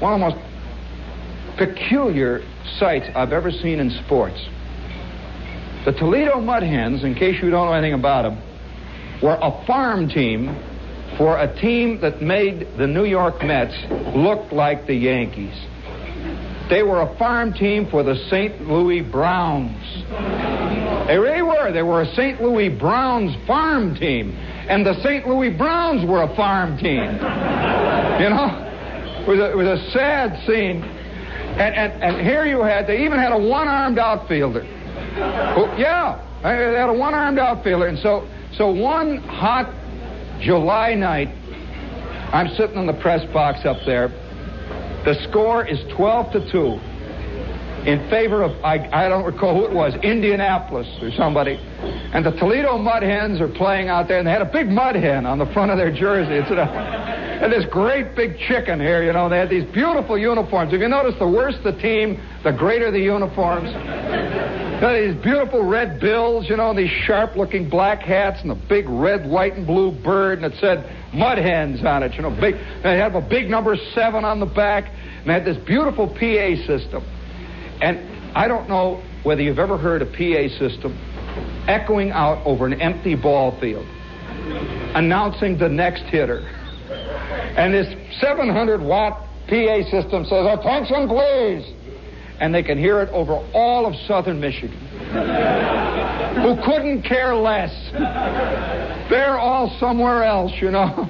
[0.00, 2.40] one of the most peculiar
[2.78, 4.38] sights I've ever seen in sports.
[5.84, 8.42] The Toledo Mud Hens, in case you don't know anything about them,
[9.22, 10.54] were a farm team
[11.16, 13.74] for a team that made the New York Mets
[14.14, 15.54] look like the Yankees.
[16.68, 18.62] They were a farm team for the St.
[18.62, 20.81] Louis Browns.
[21.06, 21.72] They really were.
[21.72, 22.40] They were a St.
[22.40, 24.32] Louis Browns farm team.
[24.32, 25.26] And the St.
[25.26, 27.02] Louis Browns were a farm team.
[27.02, 28.68] You know?
[29.22, 30.82] It was a, it was a sad scene.
[30.82, 34.62] And, and, and here you had, they even had a one armed outfielder.
[34.64, 37.86] Oh, yeah, they had a one armed outfielder.
[37.86, 39.72] And so, so one hot
[40.40, 41.28] July night,
[42.32, 44.08] I'm sitting in the press box up there.
[45.04, 46.91] The score is 12 to 2
[47.86, 51.58] in favor of, I, I don't recall who it was, Indianapolis or somebody.
[52.14, 54.94] And the Toledo Mud Hens are playing out there, and they had a big mud
[54.94, 56.34] hen on the front of their jersey.
[56.34, 56.62] It's a,
[57.42, 59.28] and this great big chicken here, you know.
[59.28, 60.72] They had these beautiful uniforms.
[60.72, 63.66] If you notice, the worse the team, the greater the uniforms.
[64.80, 69.54] these beautiful red bills, you know, these sharp-looking black hats, and the big red, white,
[69.54, 72.30] and blue bird, and it said Mud Hens on it, you know.
[72.30, 76.06] Big, they had a big number seven on the back, and they had this beautiful
[76.06, 77.02] PA system.
[77.82, 80.96] And I don't know whether you've ever heard a PA system
[81.68, 83.86] echoing out over an empty ball field,
[84.94, 86.40] announcing the next hitter.
[87.56, 87.88] And this
[88.20, 91.72] 700 watt PA system says, Attention, please.
[92.40, 94.78] and they can hear it over all of southern Michigan.
[96.42, 97.72] Who couldn't care less.
[99.10, 101.08] They're all somewhere else, you know.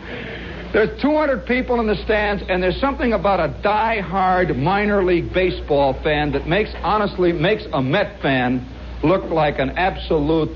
[0.73, 5.93] There's 200 people in the stands, and there's something about a die-hard minor league baseball
[6.03, 8.67] fan that makes, honestly, makes a Met fan
[9.05, 10.49] look like an absolute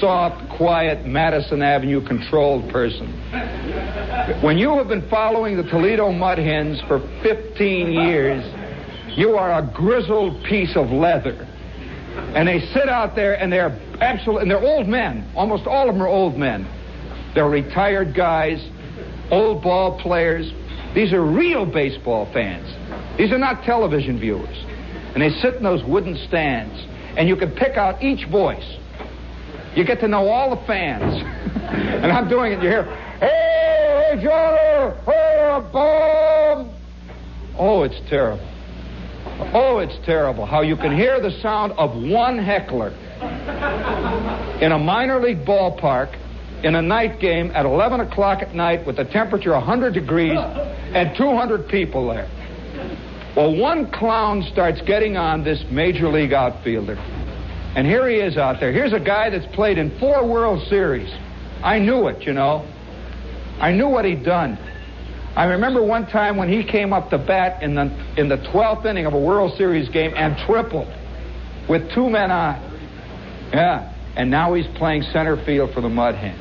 [0.00, 3.06] soft, quiet Madison Avenue controlled person.
[4.42, 8.42] When you have been following the Toledo Mud Hens for 15 years,
[9.16, 11.46] you are a grizzled piece of leather.
[12.34, 15.30] And they sit out there and they're absolutely, and they're old men.
[15.36, 16.66] Almost all of them are old men.
[17.34, 18.60] They're retired guys
[19.32, 20.52] old ball players.
[20.94, 22.68] These are real baseball fans.
[23.18, 24.56] These are not television viewers.
[25.14, 26.78] And they sit in those wooden stands,
[27.16, 28.76] and you can pick out each voice.
[29.74, 31.02] You get to know all the fans.
[32.02, 32.84] and I'm doing it, you hear,
[33.18, 36.74] hey, hey, Johnny, hey, uh, Bob.
[37.58, 38.48] Oh, it's terrible.
[39.54, 42.90] Oh, it's terrible how you can hear the sound of one heckler
[44.60, 46.18] in a minor league ballpark
[46.62, 51.16] in a night game at 11 o'clock at night with the temperature 100 degrees and
[51.16, 52.28] 200 people there.
[53.36, 56.96] Well, one clown starts getting on this major league outfielder.
[57.74, 58.72] And here he is out there.
[58.72, 61.10] Here's a guy that's played in four World Series.
[61.62, 62.68] I knew it, you know.
[63.58, 64.58] I knew what he'd done.
[65.34, 67.84] I remember one time when he came up to bat in the
[68.18, 70.92] in the 12th inning of a World Series game and tripled
[71.70, 72.60] with two men on.
[73.52, 76.40] Yeah and now he's playing center field for the Mud Hens.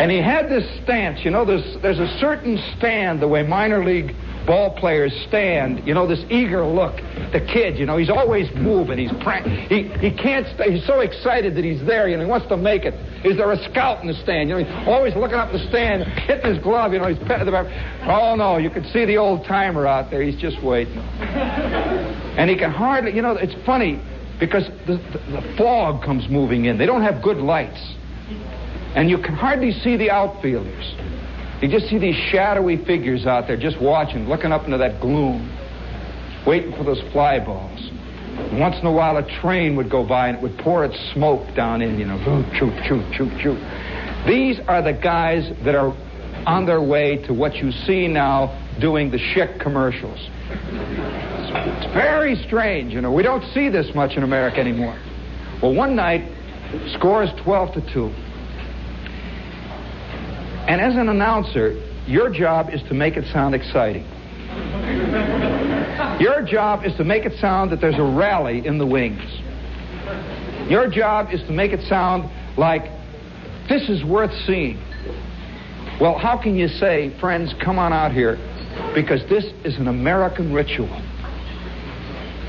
[0.00, 3.84] And he had this stance, you know, there's, there's a certain stand the way minor
[3.84, 4.12] league
[4.46, 6.96] ball players stand, you know, this eager look.
[7.32, 8.98] The kid, you know, he's always moving.
[8.98, 9.46] He's prank.
[9.70, 10.72] He, he can't stay.
[10.72, 12.94] He's so excited that he's there, you know, he wants to make it.
[13.24, 14.48] Is there a scout in the stand?
[14.48, 17.46] You know, he's always looking up the stand, hitting his glove, you know, he's petting
[17.46, 17.66] the back.
[18.08, 20.22] Oh, no, you can see the old timer out there.
[20.22, 20.98] He's just waiting.
[20.98, 24.02] And he can hardly, you know, it's funny
[24.42, 26.76] because the, the, the fog comes moving in.
[26.76, 27.78] They don't have good lights.
[28.96, 30.96] And you can hardly see the outfielders.
[31.62, 35.48] You just see these shadowy figures out there just watching, looking up into that gloom,
[36.44, 37.88] waiting for those fly balls.
[38.50, 40.98] And once in a while, a train would go by and it would pour its
[41.14, 42.18] smoke down in, you know,
[42.58, 43.54] choo, choo, choo, choo.
[44.26, 45.96] These are the guys that are
[46.46, 50.18] on their way to what you see now doing the Schick commercials.
[50.50, 53.12] It's very strange, you know.
[53.12, 54.98] We don't see this much in America anymore.
[55.62, 56.22] Well, one night,
[56.94, 58.06] score is 12 to 2.
[60.68, 61.72] And as an announcer,
[62.06, 64.04] your job is to make it sound exciting.
[66.20, 69.22] Your job is to make it sound that there's a rally in the wings.
[70.68, 72.82] Your job is to make it sound like
[73.68, 74.78] this is worth seeing.
[76.02, 78.34] Well, how can you say, friends, come on out here
[78.92, 80.88] because this is an American ritual?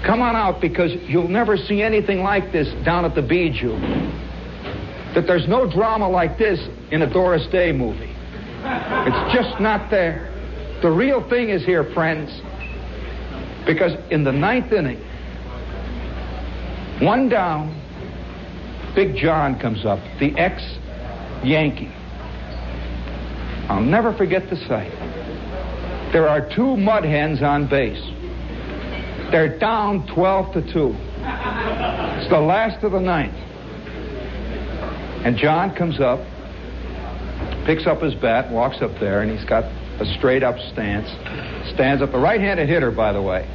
[0.04, 3.80] Come on out because you'll never see anything like this down at the Bijou.
[5.14, 8.16] That there's no drama like this in a Doris Day movie.
[8.66, 10.34] It's just not there.
[10.82, 12.32] The real thing is here, friends.
[13.68, 14.98] Because in the ninth inning,
[17.06, 17.70] one down,
[18.96, 20.64] Big John comes up, the ex
[21.44, 21.94] Yankee.
[23.70, 24.92] I'll never forget the sight.
[26.12, 28.02] There are two mud hens on base.
[29.32, 30.96] They're down 12 to 2.
[32.20, 33.34] It's the last of the ninth.
[35.26, 36.20] And John comes up,
[37.66, 41.08] picks up his bat, walks up there, and he's got a straight up stance.
[41.74, 43.48] Stands up, a right handed hitter, by the way.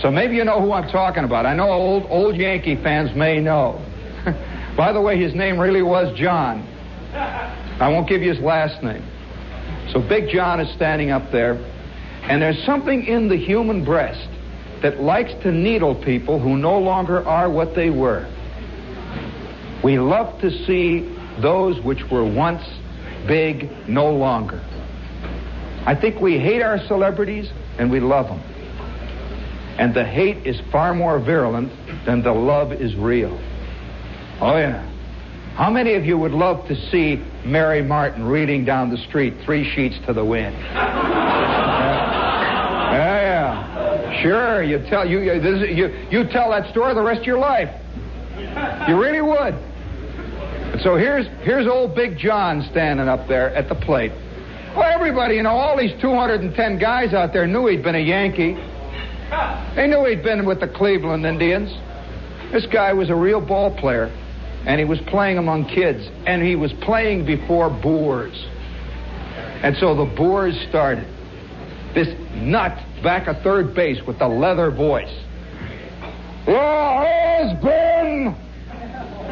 [0.00, 1.46] So maybe you know who I'm talking about.
[1.46, 3.80] I know old, old Yankee fans may know.
[4.76, 6.66] by the way, his name really was John.
[7.12, 9.04] I won't give you his last name.
[9.92, 11.54] So Big John is standing up there,
[12.22, 14.28] and there's something in the human breast
[14.82, 18.30] that likes to needle people who no longer are what they were.
[19.82, 22.62] We love to see those which were once
[23.26, 24.60] big no longer.
[25.86, 28.40] I think we hate our celebrities and we love them.
[29.78, 31.70] And the hate is far more virulent
[32.06, 33.38] than the love is real.
[34.40, 34.82] Oh, yeah.
[35.54, 39.64] How many of you would love to see Mary Martin reading down the street, three
[39.74, 40.54] sheets to the wind?
[42.96, 44.22] Yeah.
[44.22, 47.68] Sure, you tell you you you tell that story the rest of your life.
[48.88, 49.54] You really would.
[49.54, 54.12] And so here's here's old Big John standing up there at the plate.
[54.74, 58.54] Well, everybody, you know, all these 210 guys out there knew he'd been a Yankee.
[59.74, 61.70] They knew he'd been with the Cleveland Indians.
[62.52, 64.10] This guy was a real ball player,
[64.66, 68.34] and he was playing among kids, and he was playing before boors.
[69.62, 71.06] And so the boors started.
[71.94, 75.14] This nut back at third base with the leather voice.
[76.46, 78.36] Your has been.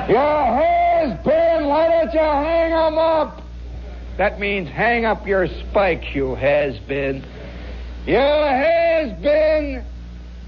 [0.08, 1.68] Your has been.
[1.68, 3.42] Why don't you hang 'em up?
[4.16, 7.24] That means hang up your spikes, you has been.
[8.06, 9.82] You has been.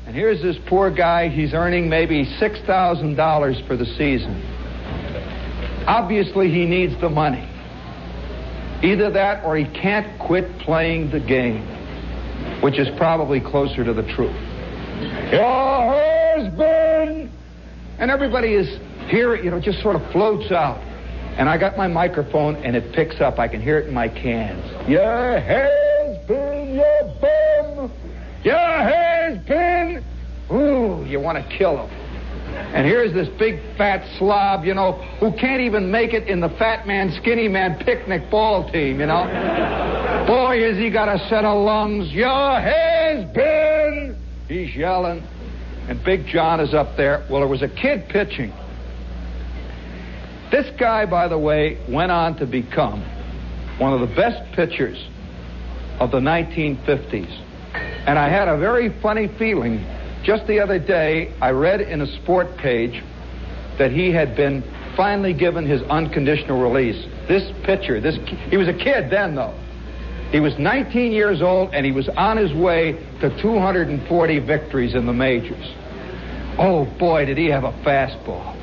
[0.06, 1.28] And here's this poor guy.
[1.28, 4.55] He's earning maybe $6,000 for the season.
[5.86, 7.48] Obviously, he needs the money.
[8.82, 11.62] Either that or he can't quit playing the game,
[12.60, 14.36] which is probably closer to the truth.
[15.32, 17.30] Your husband!
[17.98, 18.68] And everybody is
[19.08, 20.78] here, you know, just sort of floats out.
[21.38, 23.38] And I got my microphone and it picks up.
[23.38, 24.64] I can hear it in my cans.
[24.88, 27.92] Your husband, your bum!
[28.42, 30.04] Your husband!
[30.50, 32.05] Ooh, you want to kill him.
[32.56, 36.48] And here's this big fat slob, you know, who can't even make it in the
[36.50, 39.24] fat man, skinny man picnic ball team, you know.
[40.26, 42.12] Boy, has he got a set of lungs.
[42.12, 44.16] Your has been.
[44.48, 45.22] He's yelling.
[45.88, 47.24] And Big John is up there.
[47.30, 48.52] Well, there was a kid pitching.
[50.50, 53.02] This guy, by the way, went on to become
[53.78, 54.98] one of the best pitchers
[56.00, 57.42] of the 1950s.
[58.06, 59.84] And I had a very funny feeling
[60.26, 63.00] just the other day, I read in a sport page
[63.78, 64.62] that he had been
[64.96, 67.06] finally given his unconditional release.
[67.28, 68.18] This pitcher, this
[68.50, 69.54] he was a kid then though.
[70.32, 75.06] He was 19 years old and he was on his way to 240 victories in
[75.06, 75.64] the majors.
[76.58, 78.54] Oh boy, did he have a fastball.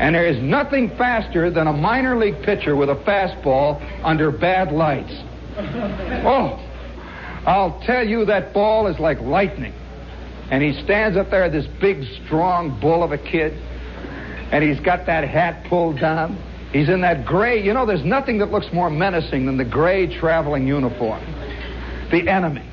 [0.00, 4.70] And there is nothing faster than a minor league pitcher with a fastball under bad
[4.70, 5.12] lights.
[6.22, 6.58] Oh,
[7.46, 9.72] I'll tell you that ball is like lightning.
[10.50, 13.52] And he stands up there, this big, strong bull of a kid,
[14.52, 16.36] and he's got that hat pulled down.
[16.72, 17.62] He's in that gray.
[17.62, 21.20] You know, there's nothing that looks more menacing than the gray traveling uniform.
[22.10, 22.68] The enemy.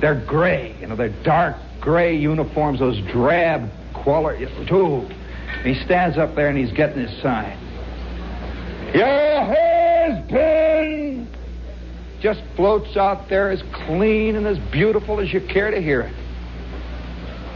[0.00, 0.76] They're gray.
[0.80, 3.70] You know, they're dark gray uniforms, those drab.
[4.04, 5.14] Dude.
[5.64, 7.58] He stands up there and he's getting his sign.
[8.94, 9.44] Your
[10.16, 11.28] husband
[12.20, 16.14] just floats out there as clean and as beautiful as you care to hear it.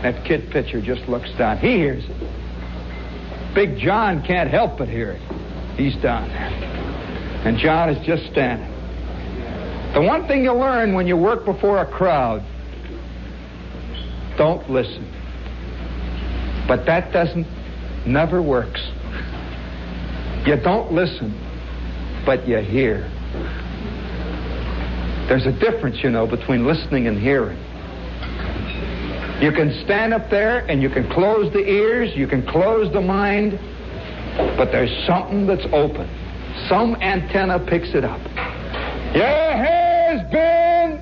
[0.02, 1.58] That kid pitcher just looks down.
[1.58, 3.54] He hears it.
[3.54, 5.20] Big John can't help but hear it.
[5.76, 6.48] He's down there.
[7.46, 8.70] And John is just standing.
[9.94, 12.42] The one thing you learn when you work before a crowd
[14.36, 15.06] don't listen.
[16.66, 17.46] But that doesn't,
[18.06, 18.80] never works.
[20.46, 21.30] You don't listen,
[22.24, 23.08] but you hear.
[25.28, 27.58] There's a difference, you know, between listening and hearing.
[29.42, 33.00] You can stand up there and you can close the ears, you can close the
[33.00, 33.58] mind,
[34.56, 36.08] but there's something that's open.
[36.68, 38.20] Some antenna picks it up.
[39.16, 39.52] Your
[40.30, 41.00] been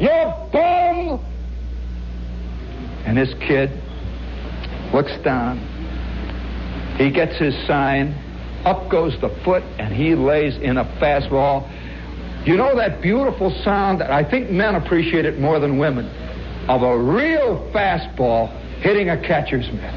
[0.00, 1.24] your bum.
[3.06, 3.70] And this kid
[4.92, 5.58] looks down.
[6.98, 8.14] He gets his sign.
[8.64, 11.70] Up goes the foot, and he lays in a fastball.
[12.44, 14.00] You know that beautiful sound?
[14.00, 16.25] That I think men appreciate it more than women
[16.68, 18.50] of a real fastball
[18.80, 19.94] hitting a catcher's mitt.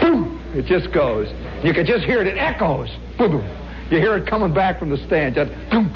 [0.00, 0.40] Boom!
[0.54, 1.28] It just goes.
[1.64, 2.26] You can just hear it.
[2.26, 2.88] It echoes.
[3.18, 3.32] Boom!
[3.32, 3.58] Boom.
[3.90, 5.34] You hear it coming back from the stand.
[5.34, 5.92] Just boom!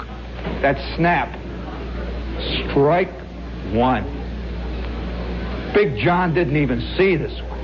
[0.61, 1.29] That snap.
[2.69, 3.11] Strike
[3.73, 4.05] one.
[5.73, 7.57] Big John didn't even see this one.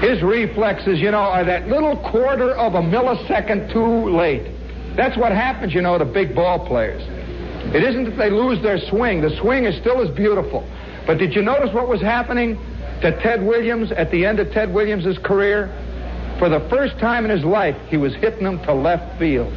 [0.00, 4.50] His reflexes, you know, are that little quarter of a millisecond too late.
[4.96, 7.02] That's what happens, you know, to big ball players.
[7.74, 9.20] It isn't that they lose their swing.
[9.20, 10.66] The swing is still as beautiful.
[11.06, 12.56] But did you notice what was happening
[13.02, 15.68] to Ted Williams at the end of Ted Williams' career?
[16.38, 19.52] For the first time in his life, he was hitting them to left field.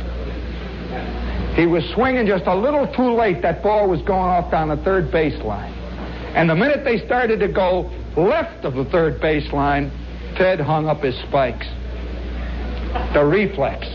[1.56, 3.42] He was swinging just a little too late.
[3.42, 5.72] That ball was going off down the third baseline.
[6.36, 9.92] And the minute they started to go left of the third baseline,
[10.36, 11.68] Ted hung up his spikes.
[13.14, 13.86] The reflex.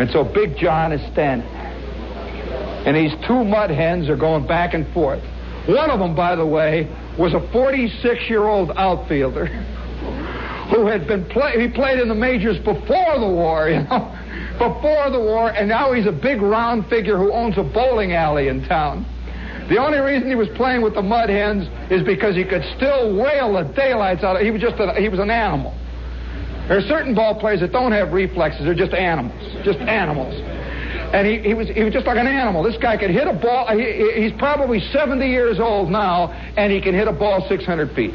[0.00, 1.46] And so Big John is standing.
[1.46, 5.22] And these two mud hens are going back and forth.
[5.68, 6.88] One of them, by the way,
[7.18, 9.46] was a 46 year old outfielder
[10.74, 14.16] who had been play- he played in the majors before the war, you know,
[14.58, 18.48] before the war, and now he's a big round figure who owns a bowling alley
[18.48, 19.04] in town.
[19.68, 23.14] The only reason he was playing with the Mud Hens is because he could still
[23.14, 25.76] wail the daylights out of He was just a, he was an animal.
[26.66, 28.64] There are certain ball players that don't have reflexes.
[28.64, 29.36] They're just animals.
[29.64, 30.32] Just animals
[31.12, 32.62] and he, he, was he was just like an animal.
[32.62, 33.66] This guy could hit a ball.
[33.76, 38.12] He, he's probably 70 years old now, and he can hit a ball 600 feet,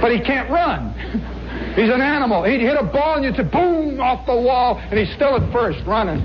[0.00, 0.94] but he can't run.
[1.74, 2.44] He's an animal.
[2.44, 5.52] He'd hit a ball and you'd say boom off the wall, and he's still at
[5.52, 6.20] first running.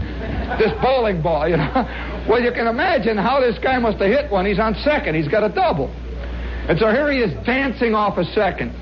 [0.59, 1.87] This bowling ball, you know.
[2.27, 4.45] Well, you can imagine how this guy must have hit one.
[4.45, 5.15] He's on second.
[5.15, 5.87] He's got a double.
[6.67, 8.73] And so here he is dancing off a second.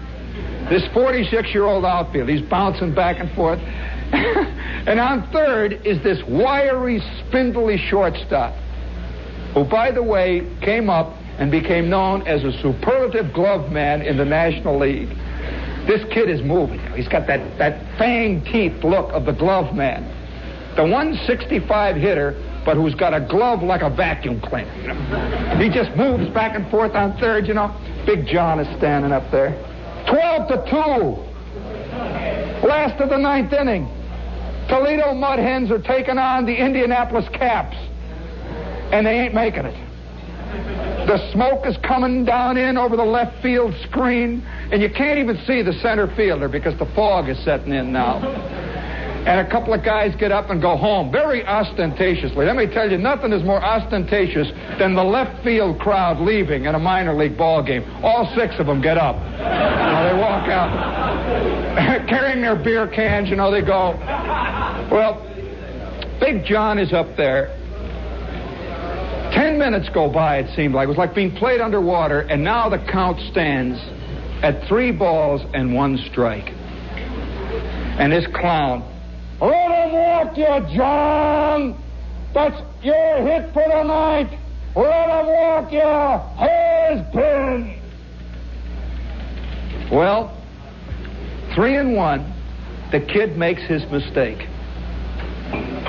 [0.67, 3.59] This 46 year old outfield, he's bouncing back and forth.
[4.87, 8.53] and on third is this wiry, spindly shortstop,
[9.53, 14.17] who, by the way, came up and became known as a superlative glove man in
[14.17, 15.09] the National League.
[15.87, 16.79] This kid is moving.
[16.93, 20.03] He's got that, that fang teeth look of the glove man.
[20.75, 22.33] The 165 hitter,
[22.65, 24.73] but who's got a glove like a vacuum cleaner.
[24.81, 25.57] You know?
[25.57, 27.73] He just moves back and forth on third, you know.
[28.05, 29.51] Big John is standing up there.
[30.09, 30.57] 12 to
[32.61, 32.67] 2.
[32.67, 33.87] Last of the ninth inning.
[34.67, 37.77] Toledo Mud Hens are taking on the Indianapolis Caps.
[38.91, 39.85] And they ain't making it.
[41.07, 45.37] The smoke is coming down in over the left field screen, and you can't even
[45.45, 48.21] see the center fielder because the fog is setting in now.
[49.25, 52.45] And a couple of guys get up and go home very ostentatiously.
[52.45, 54.47] Let me tell you, nothing is more ostentatious
[54.77, 57.83] than the left field crowd leaving in a minor league ball game.
[58.03, 59.15] All six of them get up.
[59.15, 63.29] Know, they walk out carrying their beer cans.
[63.29, 63.97] You know, they go.
[64.91, 65.21] Well,
[66.19, 67.49] Big John is up there
[69.35, 70.85] Ten minutes go by, it seemed like.
[70.85, 73.77] It was like being played underwater, and now the count stands
[74.41, 76.47] at three balls and one strike.
[77.99, 78.94] And this clown,
[79.41, 81.81] let him walk you, John!
[82.33, 84.37] That's your hit for the night!
[84.75, 85.79] Let him walk you!
[85.81, 86.65] Has!
[89.91, 90.35] Well,
[91.53, 92.33] three and one,
[92.91, 94.39] the kid makes his mistake.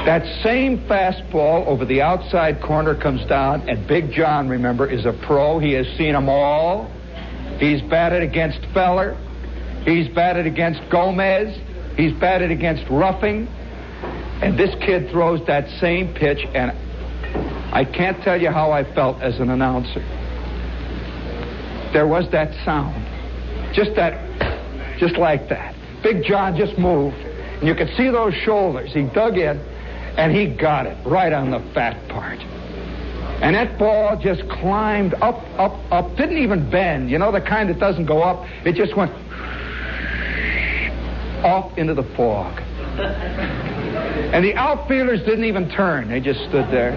[0.04, 5.12] That same fastball over the outside corner comes down, and Big John, remember, is a
[5.12, 5.58] pro.
[5.58, 6.88] He has seen them all.
[7.58, 9.16] He's batted against Feller.
[9.84, 11.58] He's batted against Gomez.
[11.96, 13.48] He's batted against Ruffing,
[14.42, 16.70] And this kid throws that same pitch, and
[17.72, 20.00] I can't tell you how I felt as an announcer.
[21.92, 23.02] There was that sound.
[23.74, 25.74] Just that, just like that.
[26.02, 28.92] Big John just moved, and you could see those shoulders.
[28.92, 29.58] He dug in.
[30.16, 32.38] And he got it right on the fat part.
[33.42, 37.10] And that ball just climbed up, up, up, didn't even bend.
[37.10, 38.46] You know, the kind that doesn't go up.
[38.64, 39.12] It just went
[41.46, 42.60] off into the fog.
[44.34, 46.90] And the outfielders didn't even turn, they just stood there.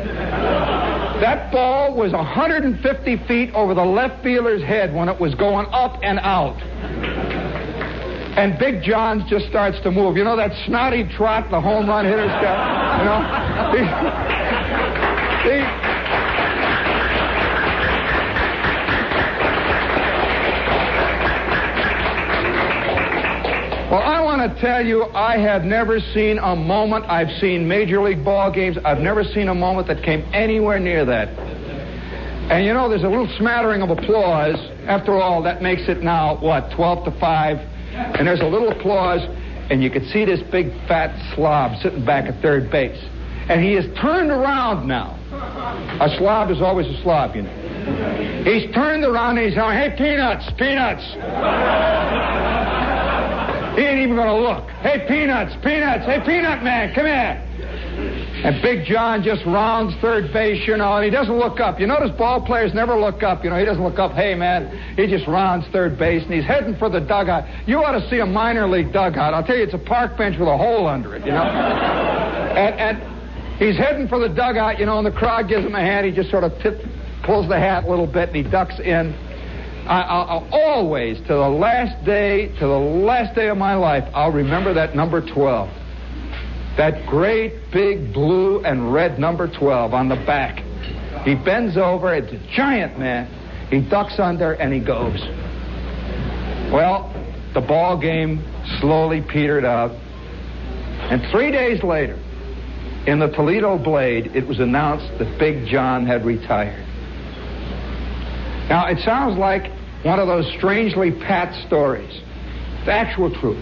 [1.22, 6.00] That ball was 150 feet over the left fielder's head when it was going up
[6.02, 6.60] and out.
[8.38, 10.16] And Big John just starts to move.
[10.18, 13.00] You know that snotty trot the home run hitters got?
[13.00, 13.20] You know?
[23.90, 27.06] Well, I want to tell you, I have never seen a moment.
[27.06, 28.78] I've seen Major League ball games.
[28.86, 31.30] I've never seen a moment that came anywhere near that.
[32.52, 34.58] And you know, there's a little smattering of applause.
[34.86, 37.58] After all, that makes it now, what, 12 to 5?
[37.58, 39.22] And there's a little applause,
[39.72, 43.04] and you can see this big fat slob sitting back at third base.
[43.50, 45.16] And he is turned around now.
[46.00, 48.44] A slob is always a slob, you know.
[48.44, 52.59] He's turned around and he's going, hey, Peanuts, Peanuts.
[53.80, 54.68] He ain't even going to look.
[54.84, 56.04] Hey, Peanuts, Peanuts.
[56.04, 57.46] Hey, Peanut Man, come here.
[58.44, 61.80] And Big John just rounds third base, you know, and he doesn't look up.
[61.80, 63.44] You notice ball players never look up.
[63.44, 64.96] You know, he doesn't look up, hey, man.
[64.98, 67.46] He just rounds third base, and he's heading for the dugout.
[67.68, 69.34] You ought to see a minor league dugout.
[69.34, 71.44] I'll tell you, it's a park bench with a hole under it, you know.
[71.44, 75.82] and, and he's heading for the dugout, you know, and the crowd gives him a
[75.82, 76.06] hand.
[76.06, 76.52] He just sort of
[77.24, 79.16] pulls the hat a little bit, and he ducks in.
[79.90, 84.32] I, will always, to the last day, to the last day of my life, I'll
[84.32, 85.68] remember that number 12.
[86.78, 90.60] That great big blue and red number 12 on the back.
[91.26, 93.26] He bends over, it's a giant man.
[93.72, 95.20] He ducks under and he goes.
[96.72, 97.12] Well,
[97.56, 98.46] the ball game
[98.80, 99.90] slowly petered out.
[101.10, 102.20] And three days later,
[103.08, 106.86] in the Toledo Blade, it was announced that Big John had retired.
[108.70, 112.22] Now, it sounds like one of those strangely pat stories.
[112.80, 113.58] It's actual truth.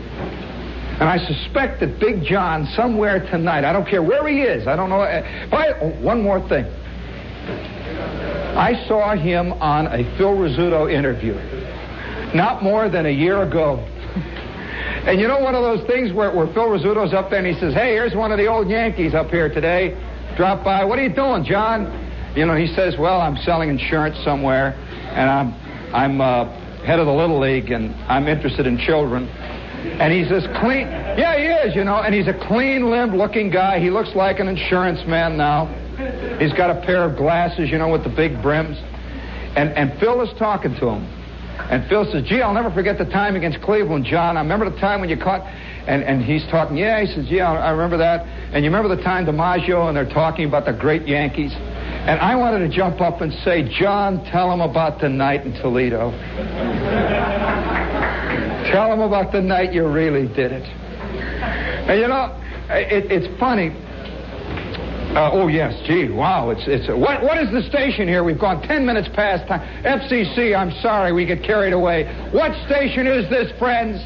[0.99, 4.75] And I suspect that Big John, somewhere tonight, I don't care where he is, I
[4.75, 5.01] don't know.
[5.01, 6.65] Eh, but oh, one more thing.
[8.57, 11.35] I saw him on a Phil Rizzuto interview
[12.33, 13.77] not more than a year ago.
[15.05, 17.59] and you know one of those things where, where Phil Rizzuto's up there and he
[17.59, 19.95] says, Hey, here's one of the old Yankees up here today.
[20.35, 20.83] Drop by.
[20.83, 22.03] What are you doing, John?
[22.35, 24.73] You know, he says, Well, I'm selling insurance somewhere,
[25.13, 26.45] and I'm I'm uh,
[26.85, 29.27] head of the Little League, and I'm interested in children.
[29.27, 30.87] And he's this clean.
[31.17, 33.79] Yeah, he is, you know, and he's a clean limbed looking guy.
[33.79, 35.67] He looks like an insurance man now.
[36.39, 38.77] He's got a pair of glasses, you know, with the big brims.
[39.55, 41.05] And, and Phil is talking to him.
[41.71, 44.37] And Phil says, gee, I'll never forget the time against Cleveland, John.
[44.37, 45.41] I remember the time when you caught...
[45.87, 48.27] And, and he's talking, yeah, he says, yeah, I remember that.
[48.51, 51.53] And you remember the time DiMaggio and they're talking about the great Yankees?
[52.07, 55.53] And I wanted to jump up and say, John, tell him about the night in
[55.53, 56.11] Toledo.
[58.71, 60.63] tell him about the night you really did it.
[60.63, 62.37] And you know,
[62.69, 63.71] it, it's funny.
[65.15, 66.49] Uh, oh yes, gee, wow!
[66.49, 68.23] It's it's what what is the station here?
[68.23, 69.61] We've gone ten minutes past time.
[69.83, 72.05] FCC, I'm sorry, we get carried away.
[72.33, 74.05] What station is this, friends?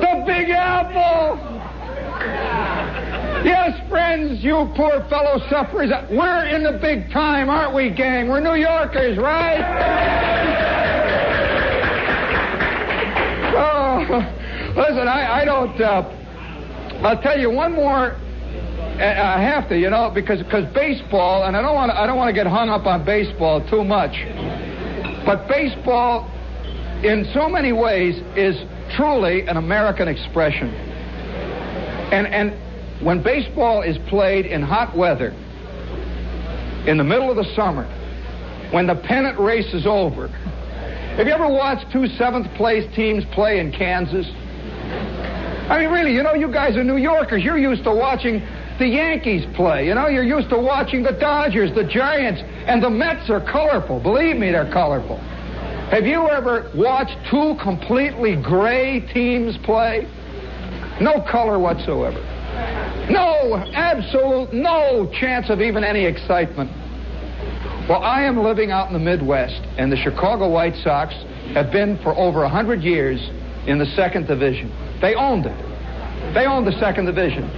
[0.00, 1.38] The Big Apple.
[3.44, 3.78] Yes,
[4.12, 5.90] friends, you poor fellow sufferers.
[6.10, 8.28] We're in the big time, aren't we, gang?
[8.28, 10.68] We're New Yorkers, right?
[13.54, 14.04] Oh,
[14.74, 15.80] Listen, I, I don't.
[15.80, 16.02] Uh,
[17.06, 18.16] I'll tell you one more.
[18.98, 22.16] I have to, you know, because because baseball, and I don't want to, I don't
[22.16, 24.12] want to get hung up on baseball too much,
[25.26, 26.26] but baseball,
[27.04, 28.56] in so many ways, is
[28.96, 30.68] truly an American expression.
[32.10, 32.71] And and
[33.02, 35.30] when baseball is played in hot weather,
[36.86, 37.84] in the middle of the summer,
[38.72, 43.58] when the pennant race is over, have you ever watched two seventh place teams play
[43.58, 44.26] in Kansas?
[45.68, 47.42] I mean, really, you know, you guys are New Yorkers.
[47.42, 48.40] You're used to watching
[48.78, 49.86] the Yankees play.
[49.86, 54.00] You know, you're used to watching the Dodgers, the Giants, and the Mets are colorful.
[54.00, 55.18] Believe me, they're colorful.
[55.90, 60.08] Have you ever watched two completely gray teams play?
[61.00, 62.20] No color whatsoever.
[63.10, 66.70] No, absolute, no chance of even any excitement.
[67.88, 71.12] Well, I am living out in the Midwest, and the Chicago White Sox
[71.54, 73.20] have been for over 100 years
[73.66, 74.70] in the second division.
[75.00, 75.72] They owned it.
[76.34, 77.50] They owned the second division.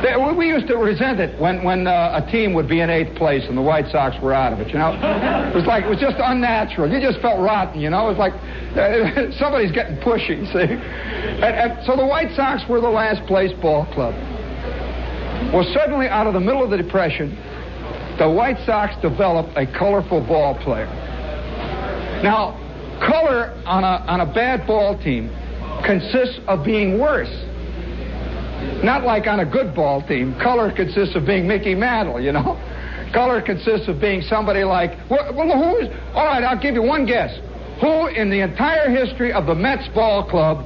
[0.00, 3.14] They, we used to resent it when, when uh, a team would be in eighth
[3.16, 4.94] place and the White Sox were out of it, you know?
[4.94, 6.88] It was like, it was just unnatural.
[6.88, 8.08] You just felt rotten, you know?
[8.08, 8.32] It was like
[8.78, 10.72] uh, somebody's getting pushy, see?
[10.72, 14.14] And, and so the White Sox were the last place ball club.
[15.50, 17.36] Well, suddenly, out of the middle of the Depression,
[18.18, 20.86] the White Sox developed a colorful ball player.
[22.22, 22.58] Now,
[23.00, 25.28] color on a, on a bad ball team
[25.84, 27.32] consists of being worse.
[28.84, 30.34] Not like on a good ball team.
[30.40, 32.60] Color consists of being Mickey Mantle, you know?
[33.12, 37.04] Color consists of being somebody like, well, who is, all right, I'll give you one
[37.04, 37.36] guess.
[37.80, 40.64] Who in the entire history of the Mets ball club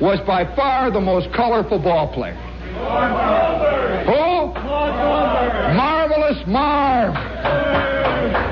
[0.00, 2.36] was by far the most colorful ball player?
[4.06, 4.52] Who?
[5.74, 7.14] Marvelous Marv.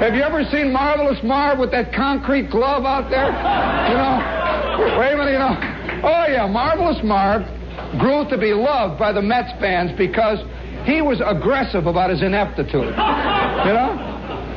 [0.01, 3.29] Have you ever seen Marvelous Marv with that concrete glove out there?
[3.89, 4.99] You know?
[4.99, 5.57] Wait a minute, you know.
[6.05, 7.43] Oh, yeah, Marvelous Marv
[7.99, 10.39] grew to be loved by the Mets fans because
[10.85, 12.93] he was aggressive about his ineptitude.
[12.93, 14.14] You know?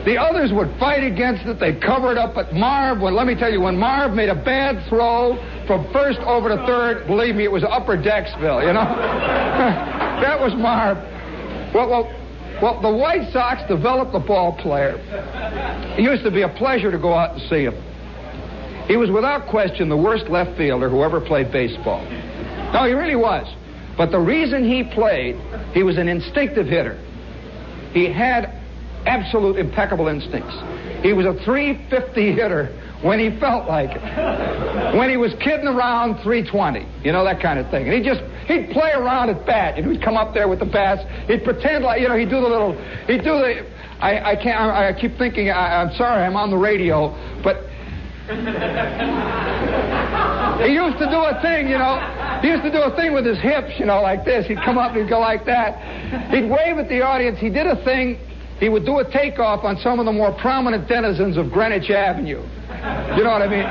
[0.07, 1.59] The others would fight against it.
[1.59, 2.33] They'd cover it up.
[2.33, 5.35] But Marv, well, let me tell you, when Marv made a bad throw
[5.67, 8.87] from first over to third, believe me, it was upper Decksville, you know?
[10.23, 10.95] that was Marv.
[11.75, 12.07] Well, well,
[12.61, 14.95] well, the White Sox developed a ball player.
[15.99, 17.75] It used to be a pleasure to go out and see him.
[18.87, 22.01] He was without question the worst left fielder who ever played baseball.
[22.71, 23.45] No, he really was.
[23.97, 25.35] But the reason he played,
[25.73, 26.97] he was an instinctive hitter.
[27.91, 28.56] He had
[29.05, 30.55] absolute impeccable instincts.
[31.01, 32.73] He was a 350 hitter
[33.03, 34.97] when he felt like it.
[34.97, 36.85] When he was kidding around, 320.
[37.05, 37.87] You know, that kind of thing.
[37.87, 39.77] And he just, he'd play around at bat.
[39.77, 41.01] And he'd come up there with the bats.
[41.27, 42.73] He'd pretend like, you know, he'd do the little,
[43.05, 43.69] he'd do the,
[43.99, 47.57] I, I can't, I, I keep thinking, I, I'm sorry, I'm on the radio, but
[48.27, 48.33] he
[50.73, 51.95] used to do a thing, you know.
[52.41, 54.45] He used to do a thing with his hips, you know, like this.
[54.47, 55.79] He'd come up and he'd go like that.
[56.29, 57.39] He'd wave at the audience.
[57.39, 58.19] He did a thing.
[58.59, 62.41] He would do a takeoff on some of the more prominent denizens of Greenwich Avenue.
[63.15, 63.65] You know what I mean?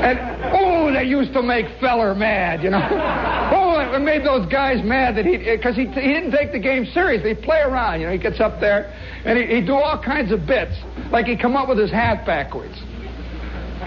[0.00, 0.18] And
[0.54, 2.80] oh, they used to make Feller mad, you know.
[3.52, 6.86] Oh, it made those guys mad that he because he he didn't take the game
[6.94, 7.34] seriously.
[7.34, 8.12] He'd play around, you know.
[8.12, 10.72] He gets up there and he, he'd do all kinds of bits,
[11.10, 12.74] like he'd come up with his hat backwards.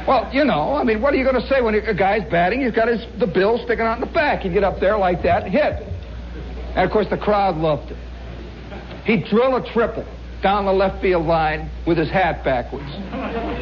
[0.06, 2.62] Well, you know, I mean, what are you going to say when a guy's batting?
[2.62, 4.41] He's got his the bill sticking out in the back.
[4.41, 5.88] He'd get up there like that and hit.
[6.76, 8.03] And of course, the crowd loved it.
[9.06, 10.06] He'd drill a triple
[10.41, 12.91] down the left field line with his hat backwards.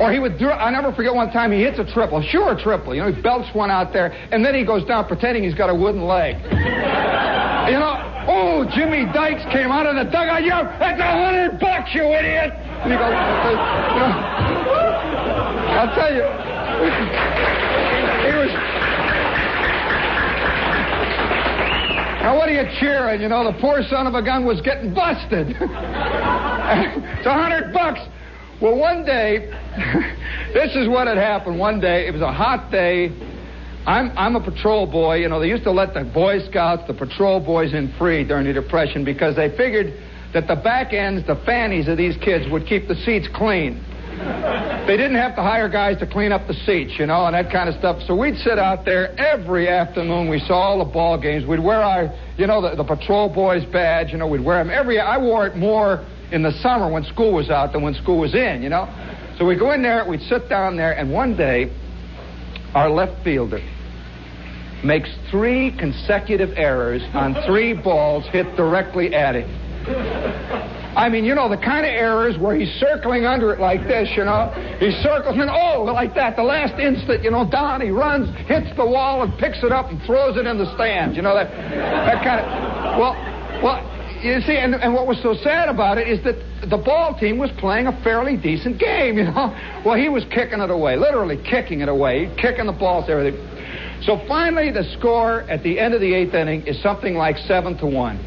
[0.01, 2.61] Or he would drill, I never forget one time he hits a triple, sure a
[2.61, 2.95] triple.
[2.95, 5.69] You know, he belts one out there, and then he goes down pretending he's got
[5.69, 6.35] a wooden leg.
[7.69, 10.43] you know, oh, Jimmy Dykes came out of the dugout.
[10.43, 12.51] Yo, that's a hundred bucks, you idiot!
[12.81, 14.11] And he goes, you know,
[15.77, 16.25] I'll tell you.
[18.21, 18.60] He was.
[22.21, 23.19] Now, what are you cheering?
[23.19, 25.47] You know, the poor son of a gun was getting busted.
[25.57, 27.99] it's a hundred bucks.
[28.61, 29.49] Well, one day,
[30.53, 31.57] this is what had happened.
[31.57, 33.09] One day, it was a hot day.
[33.87, 35.15] I'm, I'm a patrol boy.
[35.15, 38.45] You know, they used to let the Boy Scouts, the patrol boys in free during
[38.45, 39.91] the Depression because they figured
[40.35, 43.83] that the back ends, the fannies of these kids would keep the seats clean.
[44.87, 47.51] They didn't have to hire guys to clean up the seats, you know, and that
[47.51, 48.01] kind of stuff.
[48.07, 50.29] So we'd sit out there every afternoon.
[50.29, 51.45] We saw all the ball games.
[51.45, 54.11] We'd wear our, you know, the, the patrol boys badge.
[54.11, 54.99] You know, we'd wear them every.
[54.99, 58.33] I wore it more in the summer when school was out than when school was
[58.33, 58.63] in.
[58.63, 58.87] You know,
[59.37, 60.05] so we'd go in there.
[60.07, 61.71] We'd sit down there, and one day,
[62.73, 63.59] our left fielder
[64.83, 70.80] makes three consecutive errors on three balls hit directly at him.
[70.95, 74.09] I mean, you know, the kind of errors where he's circling under it like this,
[74.15, 74.51] you know.
[74.79, 76.35] He's circling, oh, like that.
[76.35, 79.89] The last instant, you know, down, he runs, hits the wall, and picks it up
[79.89, 81.15] and throws it in the stands.
[81.15, 82.99] You know, that, that kind of.
[82.99, 83.15] Well,
[83.63, 83.79] well,
[84.21, 86.35] you see, and, and what was so sad about it is that
[86.69, 89.55] the ball team was playing a fairly decent game, you know.
[89.85, 93.39] Well, he was kicking it away, literally kicking it away, kicking the balls, everything.
[94.03, 97.77] So finally, the score at the end of the eighth inning is something like seven
[97.77, 98.19] to one.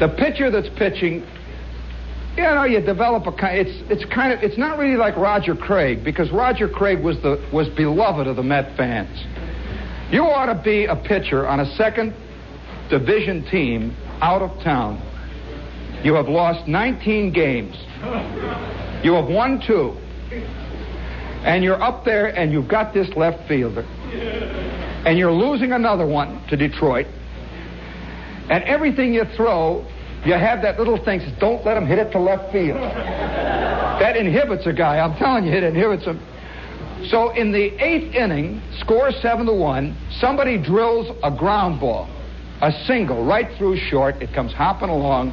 [0.00, 1.26] The pitcher that's pitching,
[2.36, 3.66] you know, you develop a kind.
[3.66, 7.46] It's it's kind of it's not really like Roger Craig because Roger Craig was the
[7.52, 9.14] was beloved of the Met fans.
[10.10, 12.14] You ought to be a pitcher on a second
[12.88, 15.00] division team out of town.
[16.02, 17.76] You have lost 19 games.
[19.04, 19.96] You have won two.
[21.44, 23.82] And you're up there and you've got this left fielder.
[25.06, 27.06] And you're losing another one to Detroit.
[28.50, 29.86] And everything you throw,
[30.24, 32.76] you have that little thing says, don't let him hit it to left field.
[32.76, 34.98] that inhibits a guy.
[34.98, 36.20] I'm telling you, it inhibits him.
[37.08, 42.06] So in the eighth inning, score seven to one, somebody drills a ground ball,
[42.60, 44.16] a single, right through short.
[44.16, 45.30] It comes hopping along.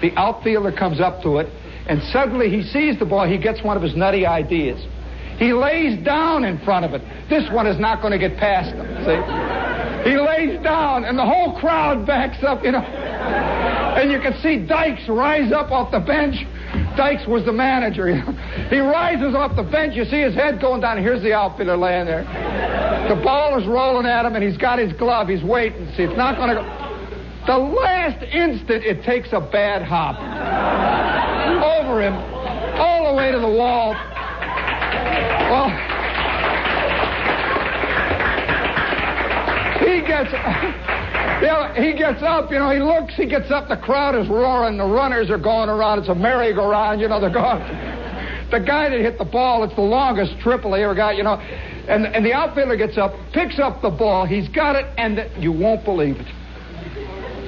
[0.00, 1.46] The outfielder comes up to it,
[1.86, 3.28] and suddenly he sees the ball.
[3.28, 4.84] He gets one of his nutty ideas.
[5.38, 7.02] He lays down in front of it.
[7.28, 8.86] This one is not going to get past him.
[9.04, 9.65] See?
[10.04, 12.78] He lays down, and the whole crowd backs up, you know.
[12.80, 16.36] And you can see Dykes rise up off the bench.
[16.96, 18.08] Dykes was the manager.
[18.08, 18.32] You know?
[18.68, 19.94] He rises off the bench.
[19.94, 20.98] You see his head going down.
[20.98, 22.24] Here's the outfielder laying there.
[23.08, 25.28] The ball is rolling at him, and he's got his glove.
[25.28, 25.88] He's waiting.
[25.96, 26.64] See, it's not going to go.
[27.46, 30.18] The last instant, it takes a bad hop
[31.62, 32.14] over him,
[32.78, 33.94] all the way to the wall.
[35.50, 35.95] Well.
[39.86, 40.32] He gets,
[41.40, 44.28] you know, he gets up, you know, he looks, he gets up, the crowd is
[44.28, 47.62] roaring, the runners are going around, it's a merry-go-round, you know, they're going.
[48.50, 51.34] The guy that hit the ball, it's the longest triple he ever got, you know,
[51.34, 55.52] and, and the outfielder gets up, picks up the ball, he's got it, and you
[55.52, 56.26] won't believe it.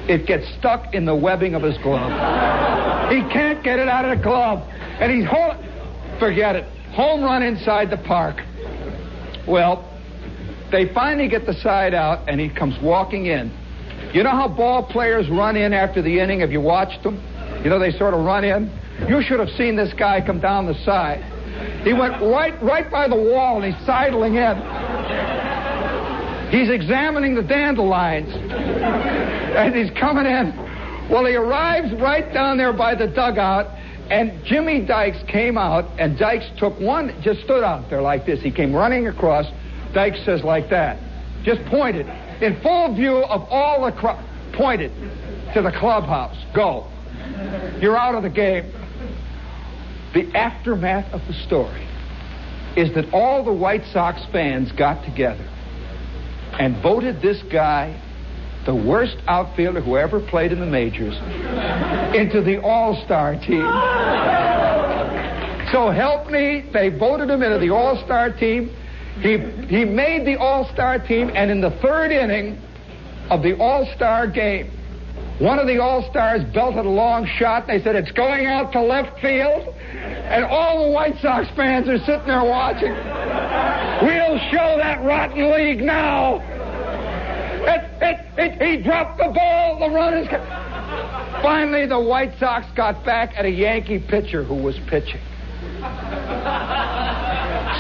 [0.09, 2.11] It gets stuck in the webbing of his glove.
[3.11, 4.67] he can't get it out of the glove.
[5.01, 5.59] And he's, home,
[6.19, 8.37] forget it, home run inside the park.
[9.47, 9.85] Well,
[10.71, 13.51] they finally get the side out, and he comes walking in.
[14.13, 16.41] You know how ball players run in after the inning?
[16.41, 17.17] Have you watched them?
[17.63, 18.71] You know, they sort of run in.
[19.09, 21.23] You should have seen this guy come down the side.
[21.85, 24.57] He went right, right by the wall, and he's sidling in.
[26.51, 30.57] He's examining the dandelions, and he's coming in.
[31.11, 33.67] Well, he arrives right down there by the dugout,
[34.11, 38.41] and Jimmy Dykes came out, and Dykes took one, just stood out there like this.
[38.41, 39.47] He came running across,
[39.95, 40.99] Dykes says like that.
[41.45, 42.07] Just pointed
[42.43, 44.25] in full view of all the crowd.
[44.55, 44.91] Pointed
[45.55, 46.37] to the clubhouse.
[46.55, 46.87] Go.
[47.81, 48.73] You're out of the game.
[50.15, 51.87] The aftermath of the story
[52.77, 55.47] is that all the White Sox fans got together
[56.59, 58.03] and voted this guy
[58.67, 61.15] the worst outfielder who ever played in the majors
[62.15, 63.65] into the All-Star team.
[65.73, 68.75] So help me, they voted him into the All-Star team.
[69.21, 72.61] He, he made the All Star team, and in the third inning
[73.31, 74.71] of the All Star game,
[75.41, 77.67] one of the All Stars belted a long shot.
[77.67, 79.75] They said, It's going out to left field.
[80.29, 82.93] And all the White Sox fans are sitting there watching.
[84.03, 86.41] We'll show that rotten league now.
[87.65, 89.79] It, it, it, he dropped the ball.
[89.79, 90.29] The run is.
[91.43, 95.21] Finally, the White Sox got back at a Yankee pitcher who was pitching.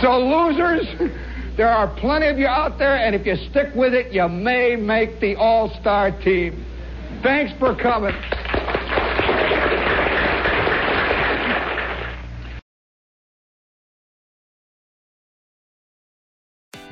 [0.00, 0.86] So, losers,
[1.58, 4.76] there are plenty of you out there, and if you stick with it, you may
[4.76, 6.64] make the All Star team.
[7.22, 8.14] Thanks for coming.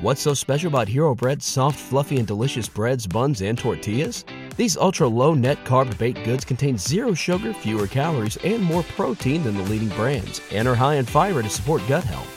[0.01, 4.25] What's so special about Hero Bread's soft, fluffy, and delicious breads, buns, and tortillas?
[4.57, 9.43] These ultra low net carb baked goods contain zero sugar, fewer calories, and more protein
[9.43, 12.36] than the leading brands, and are high in fiber to support gut health.